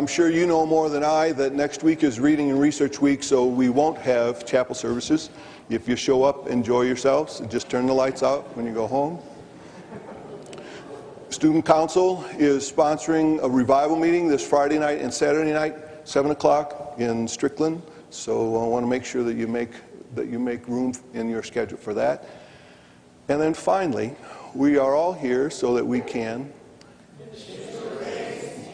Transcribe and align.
I'm 0.00 0.06
sure 0.06 0.30
you 0.30 0.46
know 0.46 0.64
more 0.64 0.88
than 0.88 1.04
I 1.04 1.32
that 1.32 1.52
next 1.52 1.82
week 1.82 2.02
is 2.02 2.18
Reading 2.18 2.48
and 2.50 2.58
Research 2.58 3.02
Week, 3.02 3.22
so 3.22 3.44
we 3.44 3.68
won't 3.68 3.98
have 3.98 4.46
chapel 4.46 4.74
services. 4.74 5.28
If 5.68 5.86
you 5.86 5.94
show 5.94 6.22
up, 6.22 6.48
enjoy 6.48 6.84
yourselves. 6.84 7.42
Just 7.50 7.68
turn 7.68 7.84
the 7.84 7.92
lights 7.92 8.22
out 8.22 8.56
when 8.56 8.64
you 8.64 8.72
go 8.72 8.86
home. 8.86 9.18
Student 11.28 11.66
Council 11.66 12.24
is 12.38 12.72
sponsoring 12.72 13.42
a 13.42 13.48
revival 13.50 13.94
meeting 13.94 14.26
this 14.26 14.42
Friday 14.42 14.78
night 14.78 15.02
and 15.02 15.12
Saturday 15.12 15.52
night, 15.52 15.76
7 16.04 16.30
o'clock 16.30 16.94
in 16.96 17.28
Strickland. 17.28 17.82
So 18.08 18.56
I 18.56 18.66
want 18.68 18.82
to 18.82 18.88
make 18.88 19.04
sure 19.04 19.22
that 19.22 19.36
you 19.36 19.48
make, 19.48 19.72
that 20.14 20.28
you 20.28 20.38
make 20.38 20.66
room 20.66 20.94
in 21.12 21.28
your 21.28 21.42
schedule 21.42 21.76
for 21.76 21.92
that. 21.92 22.26
And 23.28 23.38
then 23.38 23.52
finally, 23.52 24.16
we 24.54 24.78
are 24.78 24.94
all 24.94 25.12
here 25.12 25.50
so 25.50 25.74
that 25.74 25.86
we 25.86 26.00
can. 26.00 26.50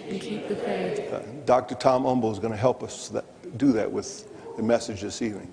And 0.09 0.21
keep 0.21 0.49
the 0.49 0.57
faith. 0.57 1.13
Uh, 1.13 1.21
Dr. 1.45 1.75
Tom 1.75 2.05
Umbel 2.07 2.31
is 2.33 2.39
going 2.39 2.53
to 2.53 2.59
help 2.59 2.83
us 2.83 3.09
that, 3.09 3.25
do 3.59 3.73
that 3.73 3.91
with 3.91 4.29
the 4.57 4.63
message 4.63 5.01
this 5.01 5.23
evening. 5.23 5.53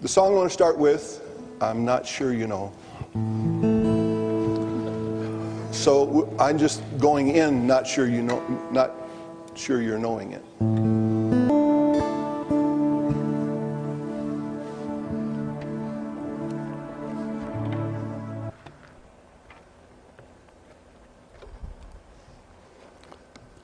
The 0.00 0.08
song 0.08 0.32
I 0.32 0.36
want 0.36 0.50
to 0.50 0.52
start 0.52 0.78
with, 0.78 1.22
I'm 1.60 1.84
not 1.84 2.06
sure 2.06 2.32
you 2.32 2.46
know. 2.46 2.72
So 5.72 6.34
I'm 6.38 6.58
just 6.58 6.82
going 6.98 7.28
in, 7.28 7.66
not 7.66 7.86
sure 7.86 8.06
you 8.06 8.22
know, 8.22 8.40
not 8.70 8.92
sure 9.54 9.80
you're 9.80 9.98
knowing 9.98 10.32
it. 10.32 10.44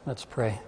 Let's 0.07 0.25
pray. 0.25 0.61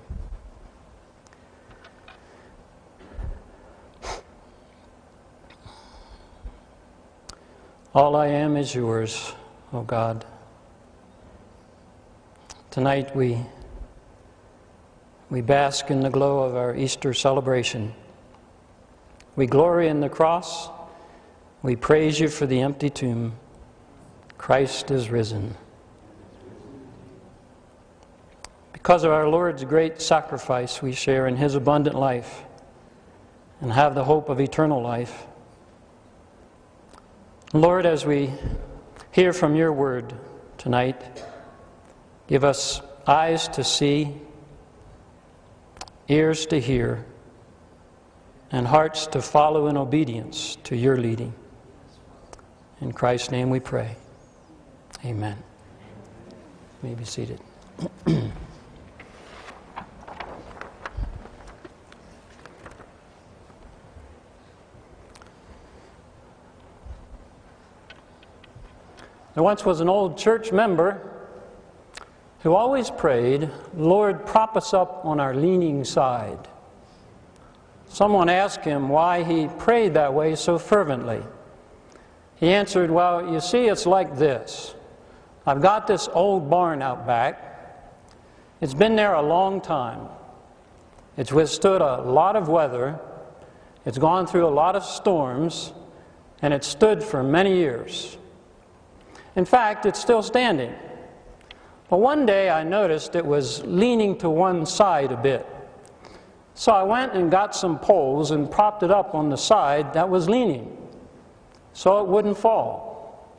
All 7.94 8.16
I 8.16 8.26
am 8.26 8.56
is 8.56 8.74
yours, 8.74 9.32
O 9.72 9.82
God. 9.82 10.24
Tonight 12.72 13.14
we, 13.14 13.38
we 15.30 15.40
bask 15.40 15.88
in 15.88 16.00
the 16.00 16.10
glow 16.10 16.40
of 16.40 16.56
our 16.56 16.74
Easter 16.74 17.14
celebration. 17.14 17.94
We 19.36 19.46
glory 19.46 19.86
in 19.86 20.00
the 20.00 20.08
cross. 20.08 20.68
We 21.62 21.76
praise 21.76 22.18
you 22.18 22.26
for 22.26 22.46
the 22.46 22.60
empty 22.60 22.90
tomb. 22.90 23.34
Christ 24.36 24.90
is 24.90 25.10
risen. 25.10 25.54
Because 28.88 29.04
of 29.04 29.12
our 29.12 29.28
Lord's 29.28 29.64
great 29.64 30.00
sacrifice, 30.00 30.80
we 30.80 30.92
share 30.92 31.26
in 31.26 31.36
his 31.36 31.54
abundant 31.54 31.94
life 31.94 32.44
and 33.60 33.70
have 33.70 33.94
the 33.94 34.02
hope 34.02 34.30
of 34.30 34.40
eternal 34.40 34.80
life. 34.80 35.26
Lord, 37.52 37.84
as 37.84 38.06
we 38.06 38.32
hear 39.10 39.34
from 39.34 39.54
your 39.54 39.74
word 39.74 40.14
tonight, 40.56 41.22
give 42.28 42.44
us 42.44 42.80
eyes 43.06 43.46
to 43.48 43.62
see, 43.62 44.14
ears 46.08 46.46
to 46.46 46.58
hear, 46.58 47.04
and 48.50 48.66
hearts 48.66 49.06
to 49.08 49.20
follow 49.20 49.66
in 49.66 49.76
obedience 49.76 50.56
to 50.64 50.74
your 50.74 50.96
leading. 50.96 51.34
In 52.80 52.92
Christ's 52.92 53.30
name 53.30 53.50
we 53.50 53.60
pray. 53.60 53.96
Amen. 55.04 55.36
You 56.82 56.88
may 56.88 56.94
be 56.94 57.04
seated. 57.04 57.38
There 69.38 69.44
once 69.44 69.64
was 69.64 69.80
an 69.80 69.88
old 69.88 70.18
church 70.18 70.50
member 70.50 71.00
who 72.40 72.56
always 72.56 72.90
prayed, 72.90 73.48
Lord, 73.76 74.26
prop 74.26 74.56
us 74.56 74.74
up 74.74 75.04
on 75.04 75.20
our 75.20 75.32
leaning 75.32 75.84
side. 75.84 76.48
Someone 77.88 78.28
asked 78.28 78.64
him 78.64 78.88
why 78.88 79.22
he 79.22 79.46
prayed 79.46 79.94
that 79.94 80.12
way 80.12 80.34
so 80.34 80.58
fervently. 80.58 81.22
He 82.34 82.48
answered, 82.48 82.90
Well, 82.90 83.32
you 83.32 83.38
see, 83.38 83.68
it's 83.68 83.86
like 83.86 84.18
this. 84.18 84.74
I've 85.46 85.62
got 85.62 85.86
this 85.86 86.08
old 86.12 86.50
barn 86.50 86.82
out 86.82 87.06
back. 87.06 87.94
It's 88.60 88.74
been 88.74 88.96
there 88.96 89.14
a 89.14 89.22
long 89.22 89.60
time. 89.60 90.08
It's 91.16 91.30
withstood 91.30 91.80
a 91.80 92.02
lot 92.02 92.34
of 92.34 92.48
weather. 92.48 92.98
It's 93.84 93.98
gone 93.98 94.26
through 94.26 94.48
a 94.48 94.50
lot 94.50 94.74
of 94.74 94.82
storms. 94.82 95.72
And 96.42 96.52
it's 96.52 96.66
stood 96.66 97.04
for 97.04 97.22
many 97.22 97.54
years. 97.54 98.18
In 99.38 99.44
fact, 99.44 99.86
it's 99.86 100.00
still 100.00 100.20
standing. 100.20 100.74
But 101.88 101.98
one 101.98 102.26
day 102.26 102.50
I 102.50 102.64
noticed 102.64 103.14
it 103.14 103.24
was 103.24 103.64
leaning 103.64 104.18
to 104.18 104.28
one 104.28 104.66
side 104.66 105.12
a 105.12 105.16
bit. 105.16 105.46
So 106.54 106.72
I 106.72 106.82
went 106.82 107.12
and 107.12 107.30
got 107.30 107.54
some 107.54 107.78
poles 107.78 108.32
and 108.32 108.50
propped 108.50 108.82
it 108.82 108.90
up 108.90 109.14
on 109.14 109.30
the 109.30 109.36
side 109.36 109.92
that 109.92 110.08
was 110.08 110.28
leaning 110.28 110.76
so 111.72 112.00
it 112.00 112.08
wouldn't 112.08 112.36
fall. 112.36 113.38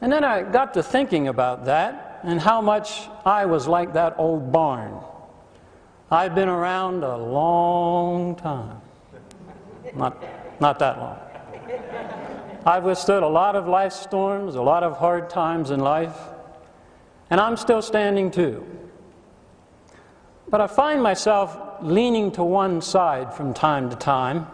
And 0.00 0.10
then 0.10 0.24
I 0.24 0.42
got 0.42 0.72
to 0.72 0.82
thinking 0.82 1.28
about 1.28 1.66
that 1.66 2.20
and 2.22 2.40
how 2.40 2.62
much 2.62 3.10
I 3.26 3.44
was 3.44 3.68
like 3.68 3.92
that 3.92 4.14
old 4.16 4.52
barn. 4.52 5.04
I've 6.10 6.34
been 6.34 6.48
around 6.48 7.04
a 7.04 7.18
long 7.18 8.36
time. 8.36 8.80
Not, 9.94 10.24
not 10.62 10.78
that 10.78 10.96
long. 10.96 11.18
I've 12.64 12.84
withstood 12.84 13.24
a 13.24 13.28
lot 13.28 13.56
of 13.56 13.66
life 13.66 13.92
storms, 13.92 14.54
a 14.54 14.62
lot 14.62 14.84
of 14.84 14.98
hard 14.98 15.28
times 15.28 15.70
in 15.70 15.80
life, 15.80 16.16
and 17.28 17.40
I'm 17.40 17.56
still 17.56 17.82
standing 17.82 18.30
too. 18.30 18.64
But 20.48 20.60
I 20.60 20.68
find 20.68 21.02
myself 21.02 21.58
leaning 21.80 22.30
to 22.32 22.44
one 22.44 22.80
side 22.80 23.34
from 23.34 23.52
time 23.52 23.90
to 23.90 23.96
time. 23.96 24.46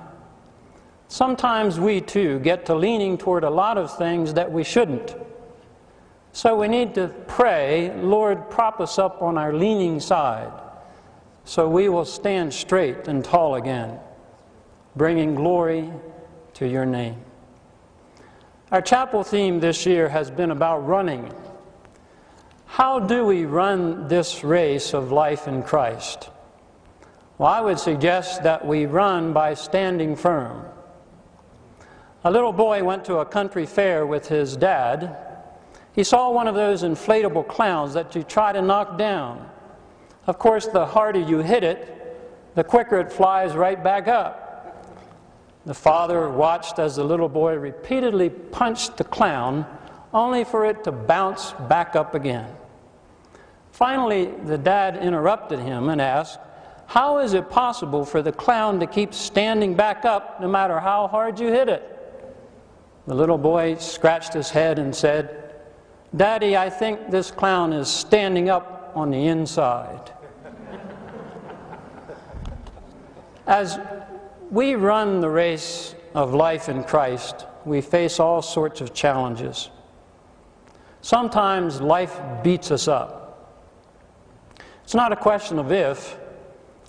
Sometimes 1.09 1.79
we 1.79 2.01
too 2.01 2.39
get 2.39 2.67
to 2.67 2.75
leaning 2.75 3.19
toward 3.19 3.45
a 3.45 3.51
lot 3.51 3.77
of 3.77 3.95
things 3.99 4.35
that 4.35 4.51
we 4.51 4.65
shouldn't. 4.65 5.15
So 6.33 6.57
we 6.57 6.69
need 6.69 6.95
to 6.95 7.09
pray, 7.27 7.93
Lord, 7.97 8.49
prop 8.49 8.81
us 8.81 8.99
up 8.99 9.21
on 9.21 9.37
our 9.37 9.53
leaning 9.53 10.01
side 10.01 10.53
so 11.45 11.69
we 11.69 11.89
will 11.89 12.05
stand 12.05 12.55
straight 12.55 13.09
and 13.09 13.25
tall 13.25 13.57
again, 13.57 13.99
bringing 14.97 15.35
glory 15.35 15.91
to 16.55 16.67
your 16.67 16.87
name. 16.87 17.17
Our 18.71 18.83
chapel 18.83 19.25
theme 19.25 19.61
this 19.61 19.87
year 19.87 20.11
has 20.11 20.31
been 20.31 20.51
about 20.51 20.87
running. 20.87 21.33
How 22.67 23.01
do 23.01 23.25
we 23.25 23.47
run 23.47 24.09
this 24.09 24.45
race 24.45 24.93
of 24.93 25.11
life 25.11 25.49
in 25.49 25.63
Christ? 25.63 26.29
Well, 27.39 27.49
I 27.49 27.63
would 27.63 27.79
suggest 27.79 28.43
that 28.43 28.67
we 28.67 28.85
run 28.85 29.33
by 29.33 29.55
standing 29.55 30.17
firm. 30.17 30.67
A 32.25 32.31
little 32.31 32.53
boy 32.53 32.85
went 32.85 33.07
to 33.07 33.21
a 33.21 33.25
country 33.25 33.65
fair 33.65 34.05
with 34.05 34.29
his 34.29 34.55
dad. 34.55 35.17
He 35.95 36.05
saw 36.05 36.31
one 36.31 36.47
of 36.47 36.55
those 36.55 36.83
inflatable 36.83 37.49
clowns 37.49 37.95
that 37.95 38.15
you 38.15 38.23
try 38.23 38.53
to 38.53 38.61
knock 38.61 38.99
down. 38.99 39.49
Of 40.27 40.39
course, 40.39 40.67
the 40.67 40.85
harder 40.85 41.21
you 41.21 41.39
hit 41.39 41.65
it, 41.65 42.55
the 42.55 42.65
quicker 42.65 43.01
it 43.01 43.11
flies 43.11 43.55
right 43.55 43.83
back 43.83 44.09
up. 44.09 44.48
The 45.69 45.75
father 45.75 46.31
watched 46.31 46.79
as 46.79 46.97
the 46.97 47.05
little 47.05 47.29
boy 47.29 47.57
repeatedly 47.57 48.31
punched 48.31 48.97
the 48.97 49.05
clown, 49.05 49.67
only 50.15 50.43
for 50.43 50.65
it 50.65 50.83
to 50.85 50.93
bounce 50.93 51.53
back 51.69 51.95
up 51.95 52.15
again. 52.15 52.51
Finally, 53.71 54.33
the 54.47 54.57
dad 54.57 54.97
interrupted 54.97 55.59
him 55.59 55.91
and 55.91 56.01
asked, 56.01 56.39
How 56.87 57.19
is 57.19 57.35
it 57.35 57.51
possible 57.51 58.07
for 58.07 58.23
the 58.23 58.33
clown 58.33 58.81
to 58.81 58.87
keep 58.87 59.13
standing 59.13 59.75
back 59.75 60.07
up 60.07 60.41
no 60.41 60.49
matter 60.49 60.81
how 60.81 61.07
hard 61.07 61.39
you 61.39 61.49
hit 61.49 61.69
it? 61.69 61.85
The 63.07 63.15
little 63.15 63.37
boy 63.37 63.75
scratched 63.75 64.33
his 64.33 64.49
head 64.49 64.79
and 64.79 64.97
said, 64.97 65.53
Daddy, 66.17 66.57
I 66.57 66.71
think 66.71 67.11
this 67.11 67.31
clown 67.31 67.75
is 67.75 67.89
standing 67.89 68.49
up 68.49 68.91
on 68.95 69.11
the 69.11 69.27
inside. 69.27 70.13
As 73.47 73.79
we 74.51 74.75
run 74.75 75.21
the 75.21 75.29
race 75.29 75.95
of 76.15 76.35
life 76.35 76.69
in 76.69 76.85
Christ, 76.85 77.47
we 77.65 77.81
face 77.81 78.19
all 78.19 78.43
sorts 78.43 78.81
of 78.81 78.95
challenges. 78.95 79.71
Sometimes 81.01 81.81
life 81.81 82.19
beats 82.43 82.71
us 82.71 82.89
up. 82.89 83.65
It's 84.85 84.95
not 84.95 85.13
a 85.13 85.17
question 85.17 85.59
of 85.59 85.71
if, 85.71 86.19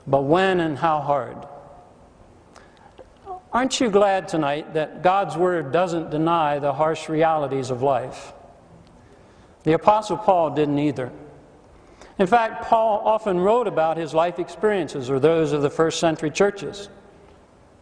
but 0.08 0.24
when 0.24 0.62
and 0.62 0.78
how 0.78 1.02
hard. 1.02 1.38
Aren't 3.52 3.80
you 3.82 3.90
glad 3.90 4.28
tonight 4.28 4.74
that 4.74 5.02
God's 5.02 5.36
Word 5.36 5.72
doesn't 5.72 6.12
deny 6.12 6.60
the 6.60 6.74
harsh 6.74 7.10
realities 7.10 7.72
of 7.72 7.82
life? 7.82 8.32
The 9.64 9.74
Apostle 9.74 10.18
Paul 10.18 10.52
didn't 10.52 10.80
either. 10.80 11.12
In 12.20 12.28
fact, 12.28 12.66
Paul 12.66 13.02
often 13.04 13.40
wrote 13.40 13.68
about 13.68 13.98
his 13.98 14.14
life 14.14 14.40
experiences 14.40 15.10
or 15.10 15.20
those 15.20 15.52
of 15.52 15.62
the 15.62 15.70
first 15.70 16.00
century 16.00 16.32
churches 16.32 16.90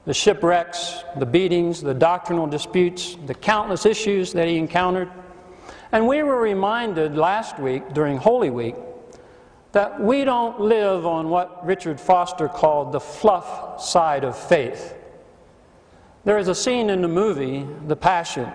the 0.07 0.13
shipwrecks, 0.13 1.03
the 1.17 1.25
beatings, 1.25 1.81
the 1.81 1.93
doctrinal 1.93 2.47
disputes, 2.47 3.17
the 3.25 3.33
countless 3.33 3.85
issues 3.85 4.31
that 4.31 4.47
he 4.47 4.55
encountered. 4.55 5.11
And 5.91 6.07
we 6.07 6.23
were 6.23 6.39
reminded 6.39 7.17
last 7.17 7.59
week 7.59 7.93
during 7.93 8.15
Holy 8.15 8.49
Week 8.49 8.75
that 9.73 9.99
we 9.99 10.23
don't 10.23 10.61
live 10.61 11.05
on 11.05 11.27
what 11.27 11.65
Richard 11.65 11.99
Foster 11.99 12.47
called 12.47 12.93
the 12.93 13.01
fluff 13.01 13.81
side 13.83 14.23
of 14.23 14.37
faith. 14.37 14.95
There 16.23 16.37
is 16.37 16.47
a 16.47 16.55
scene 16.55 16.89
in 16.89 17.01
the 17.01 17.09
movie, 17.09 17.67
The 17.87 17.97
Passion, 17.97 18.49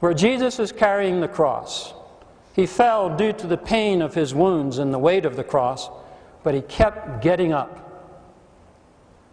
where 0.00 0.14
Jesus 0.14 0.58
is 0.58 0.72
carrying 0.72 1.20
the 1.20 1.28
cross. 1.28 1.92
He 2.54 2.64
fell 2.64 3.14
due 3.14 3.34
to 3.34 3.46
the 3.46 3.58
pain 3.58 4.00
of 4.00 4.14
his 4.14 4.34
wounds 4.34 4.78
and 4.78 4.94
the 4.94 4.98
weight 4.98 5.26
of 5.26 5.36
the 5.36 5.44
cross, 5.44 5.90
but 6.42 6.54
he 6.54 6.62
kept 6.62 7.22
getting 7.22 7.52
up. 7.52 7.84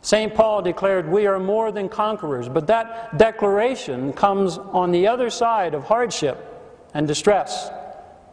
St. 0.01 0.33
Paul 0.33 0.63
declared, 0.63 1.07
We 1.07 1.27
are 1.27 1.39
more 1.39 1.71
than 1.71 1.88
conquerors, 1.88 2.50
but 2.50 2.68
that 2.68 3.18
declaration 3.18 4.13
comes 4.13 4.57
on 4.57 4.92
the 4.92 5.07
other 5.07 5.30
side 5.30 5.74
of 5.74 5.83
hardship 5.83 6.48
and 6.94 7.07
distress, 7.07 7.69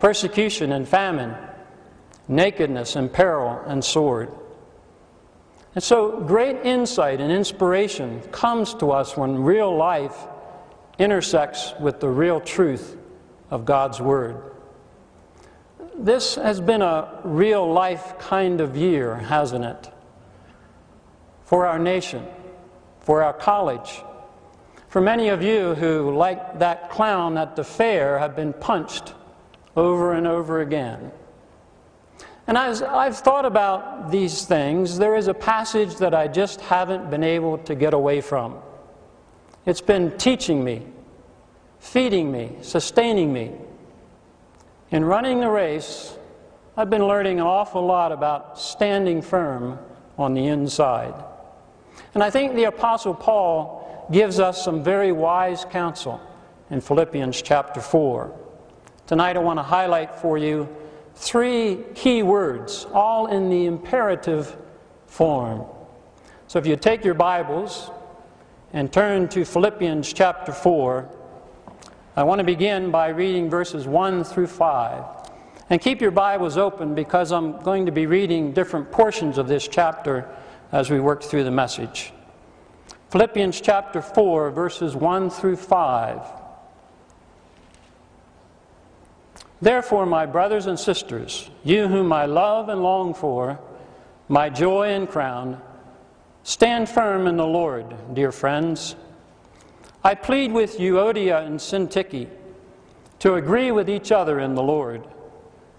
persecution 0.00 0.72
and 0.72 0.88
famine, 0.88 1.34
nakedness 2.26 2.96
and 2.96 3.12
peril 3.12 3.62
and 3.66 3.84
sword. 3.84 4.32
And 5.74 5.84
so, 5.84 6.20
great 6.20 6.56
insight 6.64 7.20
and 7.20 7.30
inspiration 7.30 8.22
comes 8.32 8.74
to 8.74 8.90
us 8.90 9.16
when 9.16 9.42
real 9.42 9.74
life 9.76 10.26
intersects 10.98 11.74
with 11.78 12.00
the 12.00 12.08
real 12.08 12.40
truth 12.40 12.96
of 13.50 13.64
God's 13.64 14.00
Word. 14.00 14.42
This 15.94 16.36
has 16.36 16.60
been 16.60 16.82
a 16.82 17.20
real 17.24 17.70
life 17.70 18.18
kind 18.18 18.60
of 18.60 18.76
year, 18.76 19.16
hasn't 19.16 19.64
it? 19.64 19.90
For 21.48 21.64
our 21.64 21.78
nation, 21.78 22.26
for 23.00 23.22
our 23.22 23.32
college, 23.32 24.02
for 24.88 25.00
many 25.00 25.28
of 25.30 25.42
you 25.42 25.74
who, 25.76 26.14
like 26.14 26.58
that 26.58 26.90
clown 26.90 27.38
at 27.38 27.56
the 27.56 27.64
fair, 27.64 28.18
have 28.18 28.36
been 28.36 28.52
punched 28.52 29.14
over 29.74 30.12
and 30.12 30.26
over 30.26 30.60
again. 30.60 31.10
And 32.46 32.58
as 32.58 32.82
I've 32.82 33.16
thought 33.16 33.46
about 33.46 34.10
these 34.10 34.44
things, 34.44 34.98
there 34.98 35.16
is 35.16 35.26
a 35.26 35.32
passage 35.32 35.96
that 35.96 36.14
I 36.14 36.28
just 36.28 36.60
haven't 36.60 37.08
been 37.08 37.24
able 37.24 37.56
to 37.56 37.74
get 37.74 37.94
away 37.94 38.20
from. 38.20 38.58
It's 39.64 39.80
been 39.80 40.18
teaching 40.18 40.62
me, 40.62 40.86
feeding 41.78 42.30
me, 42.30 42.56
sustaining 42.60 43.32
me. 43.32 43.52
In 44.90 45.02
running 45.02 45.40
the 45.40 45.48
race, 45.48 46.14
I've 46.76 46.90
been 46.90 47.06
learning 47.06 47.40
an 47.40 47.46
awful 47.46 47.86
lot 47.86 48.12
about 48.12 48.58
standing 48.58 49.22
firm 49.22 49.78
on 50.18 50.34
the 50.34 50.46
inside. 50.48 51.14
And 52.14 52.22
I 52.22 52.30
think 52.30 52.54
the 52.54 52.64
Apostle 52.64 53.14
Paul 53.14 54.08
gives 54.10 54.40
us 54.40 54.64
some 54.64 54.82
very 54.82 55.12
wise 55.12 55.64
counsel 55.64 56.20
in 56.70 56.80
Philippians 56.80 57.40
chapter 57.42 57.80
4. 57.80 58.34
Tonight 59.06 59.36
I 59.36 59.40
want 59.40 59.58
to 59.58 59.62
highlight 59.62 60.14
for 60.14 60.38
you 60.38 60.68
three 61.14 61.84
key 61.94 62.22
words, 62.22 62.86
all 62.92 63.26
in 63.26 63.50
the 63.50 63.66
imperative 63.66 64.56
form. 65.06 65.64
So 66.46 66.58
if 66.58 66.66
you 66.66 66.76
take 66.76 67.04
your 67.04 67.14
Bibles 67.14 67.90
and 68.72 68.92
turn 68.92 69.28
to 69.28 69.44
Philippians 69.44 70.12
chapter 70.12 70.52
4, 70.52 71.08
I 72.16 72.22
want 72.22 72.38
to 72.38 72.44
begin 72.44 72.90
by 72.90 73.08
reading 73.08 73.48
verses 73.48 73.86
1 73.86 74.24
through 74.24 74.48
5. 74.48 75.04
And 75.70 75.80
keep 75.80 76.00
your 76.00 76.10
Bibles 76.10 76.56
open 76.56 76.94
because 76.94 77.32
I'm 77.32 77.60
going 77.60 77.86
to 77.86 77.92
be 77.92 78.06
reading 78.06 78.52
different 78.52 78.90
portions 78.90 79.38
of 79.38 79.48
this 79.48 79.68
chapter 79.68 80.28
as 80.72 80.90
we 80.90 81.00
work 81.00 81.22
through 81.22 81.44
the 81.44 81.50
message. 81.50 82.12
Philippians 83.10 83.60
chapter 83.60 84.02
4, 84.02 84.50
verses 84.50 84.94
1 84.94 85.30
through 85.30 85.56
5. 85.56 86.20
Therefore, 89.60 90.06
my 90.06 90.26
brothers 90.26 90.66
and 90.66 90.78
sisters, 90.78 91.50
you 91.64 91.88
whom 91.88 92.12
I 92.12 92.26
love 92.26 92.68
and 92.68 92.82
long 92.82 93.14
for, 93.14 93.58
my 94.28 94.50
joy 94.50 94.90
and 94.90 95.08
crown, 95.08 95.60
stand 96.42 96.88
firm 96.88 97.26
in 97.26 97.36
the 97.36 97.46
Lord, 97.46 98.14
dear 98.14 98.30
friends. 98.30 98.94
I 100.04 100.14
plead 100.14 100.52
with 100.52 100.78
Euodia 100.78 101.44
and 101.44 101.58
Syntyche 101.58 102.28
to 103.18 103.34
agree 103.34 103.72
with 103.72 103.90
each 103.90 104.12
other 104.12 104.38
in 104.38 104.54
the 104.54 104.62
Lord. 104.62 105.02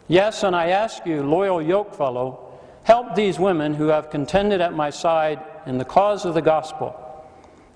Yes, 0.08 0.44
and 0.44 0.56
I 0.56 0.70
ask 0.70 1.06
you, 1.06 1.24
loyal 1.24 1.60
yokefellow, 1.60 2.49
help 2.90 3.14
these 3.14 3.38
women 3.38 3.76
who 3.76 3.90
have 3.90 4.10
contended 4.10 4.60
at 4.60 4.74
my 4.74 4.90
side 4.90 5.40
in 5.68 5.78
the 5.78 5.86
cause 5.86 6.26
of 6.26 6.34
the 6.34 6.42
gospel, 6.42 6.92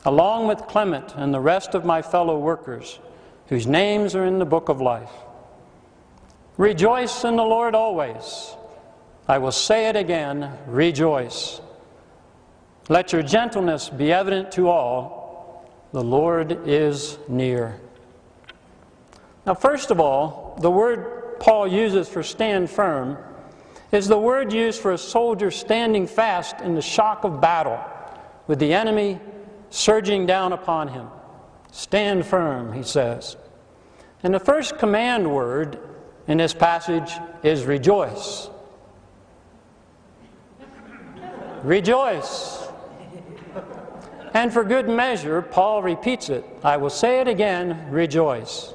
along 0.06 0.48
with 0.48 0.65
Clement 0.65 1.13
and 1.15 1.31
the 1.31 1.39
rest 1.39 1.75
of 1.75 1.86
my 1.86 2.01
fellow 2.01 2.39
workers, 2.39 3.00
whose 3.45 3.68
names 3.68 4.15
are 4.15 4.25
in 4.25 4.39
the 4.39 4.45
book 4.45 4.69
of 4.69 4.81
life. 4.81 5.12
Rejoice 6.57 7.24
in 7.25 7.36
the 7.36 7.44
Lord 7.44 7.75
always. 7.75 8.56
I 9.27 9.38
will 9.38 9.51
say 9.51 9.88
it 9.88 9.95
again 9.95 10.51
rejoice. 10.65 11.62
Let 12.89 13.13
your 13.13 13.21
gentleness 13.21 13.89
be 13.89 14.12
evident 14.12 14.51
to 14.54 14.68
all. 14.68 15.69
The 15.92 16.04
Lord 16.04 16.68
is 16.68 17.19
near. 17.30 17.80
Now, 19.45 19.54
first 19.54 19.92
of 19.92 20.00
all, 20.00 20.57
the 20.60 20.71
word 20.71 21.39
Paul 21.39 21.68
uses 21.68 22.10
for 22.10 22.24
stand 22.24 22.68
firm 22.71 23.19
is 23.94 24.07
the 24.07 24.18
word 24.18 24.51
used 24.51 24.81
for 24.81 24.92
a 24.92 24.98
soldier 24.98 25.51
standing 25.51 26.07
fast 26.07 26.60
in 26.62 26.75
the 26.75 26.81
shock 26.81 27.24
of 27.24 27.40
battle 27.40 27.80
with 28.48 28.60
the 28.60 28.74
enemy 28.74 29.19
surging 29.69 30.25
down 30.25 30.51
upon 30.51 30.88
him. 30.90 31.07
Stand 31.72 32.25
firm, 32.25 32.74
he 32.74 32.84
says. 32.84 33.38
And 34.24 34.34
the 34.34 34.40
first 34.40 34.78
command 34.78 35.31
word 35.31 35.80
in 36.28 36.38
this 36.38 36.54
passage 36.54 37.12
is 37.44 37.66
rejoice. 37.66 38.50
rejoice. 41.63 42.68
And 44.34 44.51
for 44.51 44.63
good 44.63 44.89
measure, 44.89 45.41
Paul 45.41 45.82
repeats 45.82 46.29
it. 46.29 46.44
I 46.63 46.77
will 46.77 46.89
say 46.89 47.22
it 47.22 47.27
again 47.27 47.89
rejoice. 47.89 48.74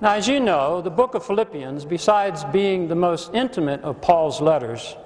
Now, 0.00 0.14
as 0.14 0.26
you 0.26 0.40
know, 0.40 0.80
the 0.80 0.90
book 0.90 1.14
of 1.14 1.24
Philippians, 1.24 1.84
besides 1.84 2.44
being 2.44 2.88
the 2.88 2.94
most 2.94 3.32
intimate 3.32 3.80
of 3.82 4.00
Paul's 4.00 4.40
letters, 4.40 4.96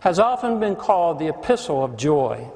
has 0.00 0.18
often 0.18 0.60
been 0.60 0.76
called 0.76 1.18
the 1.18 1.28
epistle 1.28 1.84
of 1.84 1.96
joy. 1.96 2.48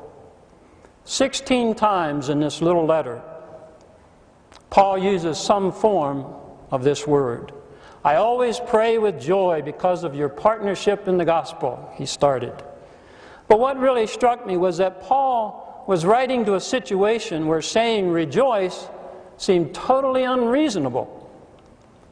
Sixteen 1.05 1.75
times 1.75 2.29
in 2.29 2.41
this 2.41 2.63
little 2.63 2.87
letter, 2.87 3.21
Paul 4.71 4.99
uses 4.99 5.39
some 5.39 5.73
form 5.73 6.25
of 6.71 6.85
this 6.85 7.07
word. 7.07 7.53
I 8.05 8.17
always 8.17 8.61
pray 8.61 8.99
with 8.99 9.21
joy 9.21 9.63
because 9.65 10.05
of 10.05 10.15
your 10.15 10.29
partnership 10.29 11.09
in 11.09 11.19
the 11.19 11.25
gospel, 11.25 11.91
he 11.95 12.07
started. 12.07 12.55
But 13.49 13.59
what 13.59 13.79
really 13.79 14.07
struck 14.07 14.47
me 14.47 14.57
was 14.57 14.79
that 14.79 15.03
Paul 15.03 15.85
was 15.89 16.05
writing 16.05 16.45
to 16.47 16.55
a 16.55 16.61
situation 16.61 17.47
where 17.47 17.63
saying 17.63 18.09
rejoice 18.09 18.89
seemed 19.37 19.75
totally 19.75 20.25
unreasonable. 20.25 21.16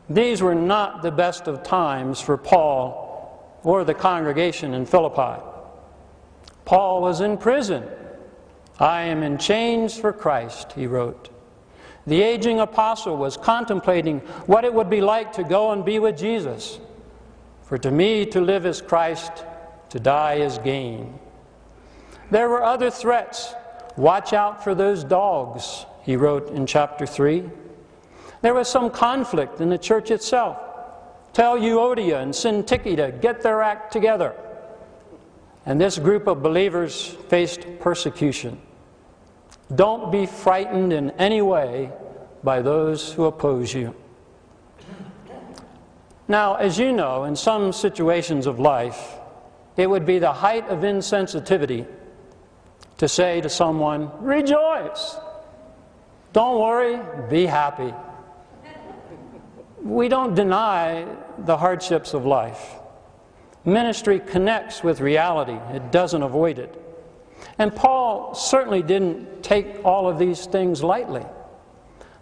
These 0.08 0.42
were 0.42 0.54
not 0.54 1.02
the 1.02 1.10
best 1.10 1.48
of 1.48 1.62
times 1.62 2.20
for 2.20 2.36
Paul 2.36 3.58
or 3.62 3.84
the 3.84 3.94
congregation 3.94 4.74
in 4.74 4.84
Philippi. 4.84 5.42
Paul 6.64 7.00
was 7.00 7.20
in 7.20 7.38
prison. 7.38 7.84
I 8.78 9.02
am 9.02 9.22
in 9.22 9.38
chains 9.38 9.98
for 9.98 10.12
Christ, 10.12 10.72
he 10.72 10.86
wrote. 10.86 11.30
The 12.06 12.20
aging 12.20 12.60
apostle 12.60 13.16
was 13.16 13.36
contemplating 13.36 14.20
what 14.46 14.64
it 14.64 14.74
would 14.74 14.90
be 14.90 15.00
like 15.00 15.32
to 15.34 15.44
go 15.44 15.72
and 15.72 15.84
be 15.84 15.98
with 15.98 16.18
Jesus. 16.18 16.78
For 17.62 17.78
to 17.78 17.90
me, 17.90 18.26
to 18.26 18.40
live 18.40 18.66
is 18.66 18.82
Christ, 18.82 19.44
to 19.90 19.98
die 19.98 20.34
is 20.34 20.58
gain. 20.58 21.18
There 22.30 22.48
were 22.48 22.62
other 22.62 22.90
threats. 22.90 23.54
Watch 23.96 24.32
out 24.32 24.62
for 24.62 24.74
those 24.74 25.04
dogs, 25.04 25.86
he 26.02 26.16
wrote 26.16 26.50
in 26.50 26.66
chapter 26.66 27.06
3. 27.06 27.48
There 28.44 28.52
was 28.52 28.68
some 28.68 28.90
conflict 28.90 29.62
in 29.62 29.70
the 29.70 29.78
church 29.78 30.10
itself. 30.10 30.58
Tell 31.32 31.56
Euodia 31.56 32.20
and 32.20 32.30
Syntyche 32.30 32.94
to 32.96 33.10
get 33.10 33.40
their 33.40 33.62
act 33.62 33.90
together. 33.90 34.34
And 35.64 35.80
this 35.80 35.98
group 35.98 36.26
of 36.26 36.42
believers 36.42 37.16
faced 37.30 37.64
persecution. 37.80 38.60
Don't 39.74 40.12
be 40.12 40.26
frightened 40.26 40.92
in 40.92 41.12
any 41.12 41.40
way 41.40 41.90
by 42.42 42.60
those 42.60 43.14
who 43.14 43.24
oppose 43.24 43.72
you. 43.72 43.94
Now, 46.28 46.56
as 46.56 46.78
you 46.78 46.92
know, 46.92 47.24
in 47.24 47.36
some 47.36 47.72
situations 47.72 48.46
of 48.46 48.60
life, 48.60 49.14
it 49.78 49.88
would 49.88 50.04
be 50.04 50.18
the 50.18 50.34
height 50.34 50.68
of 50.68 50.80
insensitivity 50.80 51.86
to 52.98 53.08
say 53.08 53.40
to 53.40 53.48
someone, 53.48 54.10
Rejoice! 54.20 55.16
Don't 56.34 56.60
worry, 56.60 57.00
be 57.30 57.46
happy. 57.46 57.94
We 59.84 60.08
don't 60.08 60.34
deny 60.34 61.06
the 61.38 61.58
hardships 61.58 62.14
of 62.14 62.24
life. 62.24 62.76
Ministry 63.66 64.18
connects 64.18 64.82
with 64.82 65.00
reality, 65.00 65.58
it 65.74 65.92
doesn't 65.92 66.22
avoid 66.22 66.58
it. 66.58 66.80
And 67.58 67.74
Paul 67.74 68.34
certainly 68.34 68.82
didn't 68.82 69.42
take 69.42 69.84
all 69.84 70.08
of 70.08 70.18
these 70.18 70.46
things 70.46 70.82
lightly, 70.82 71.24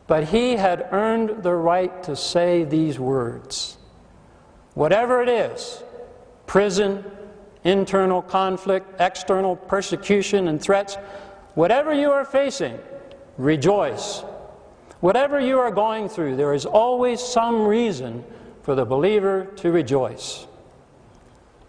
but 0.08 0.24
he 0.24 0.56
had 0.56 0.88
earned 0.90 1.44
the 1.44 1.54
right 1.54 2.02
to 2.02 2.16
say 2.16 2.64
these 2.64 2.98
words. 2.98 3.78
Whatever 4.74 5.22
it 5.22 5.28
is 5.28 5.82
prison, 6.46 7.04
internal 7.64 8.20
conflict, 8.20 9.00
external 9.00 9.54
persecution 9.56 10.48
and 10.48 10.60
threats 10.60 10.96
whatever 11.54 11.94
you 11.94 12.10
are 12.10 12.24
facing, 12.24 12.78
rejoice. 13.38 14.24
Whatever 15.02 15.40
you 15.40 15.58
are 15.58 15.72
going 15.72 16.08
through, 16.08 16.36
there 16.36 16.54
is 16.54 16.64
always 16.64 17.20
some 17.20 17.66
reason 17.66 18.24
for 18.62 18.76
the 18.76 18.84
believer 18.84 19.46
to 19.56 19.72
rejoice. 19.72 20.46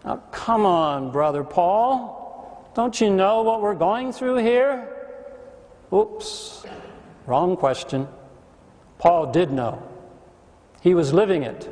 Now, 0.05 0.17
come 0.31 0.67
on, 0.67 1.11
Brother 1.11 1.43
Paul. 1.43 2.69
Don't 2.75 3.01
you 3.01 3.09
know 3.09 3.41
what 3.41 3.59
we're 3.59 3.73
going 3.73 4.11
through 4.13 4.37
here? 4.37 4.87
Oops, 5.91 6.63
wrong 7.25 7.57
question. 7.57 8.07
Paul 8.99 9.31
did 9.31 9.51
know. 9.51 9.81
He 10.81 10.93
was 10.93 11.11
living 11.11 11.41
it, 11.41 11.67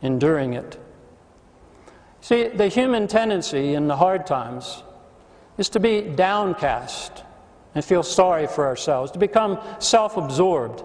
enduring 0.00 0.54
it. 0.54 0.78
See, 2.22 2.48
the 2.48 2.68
human 2.68 3.06
tendency 3.06 3.74
in 3.74 3.86
the 3.86 3.96
hard 3.96 4.26
times 4.26 4.82
is 5.58 5.68
to 5.70 5.78
be 5.78 6.00
downcast 6.00 7.22
and 7.74 7.84
feel 7.84 8.02
sorry 8.02 8.46
for 8.46 8.66
ourselves, 8.66 9.12
to 9.12 9.18
become 9.18 9.58
self 9.78 10.16
absorbed. 10.16 10.82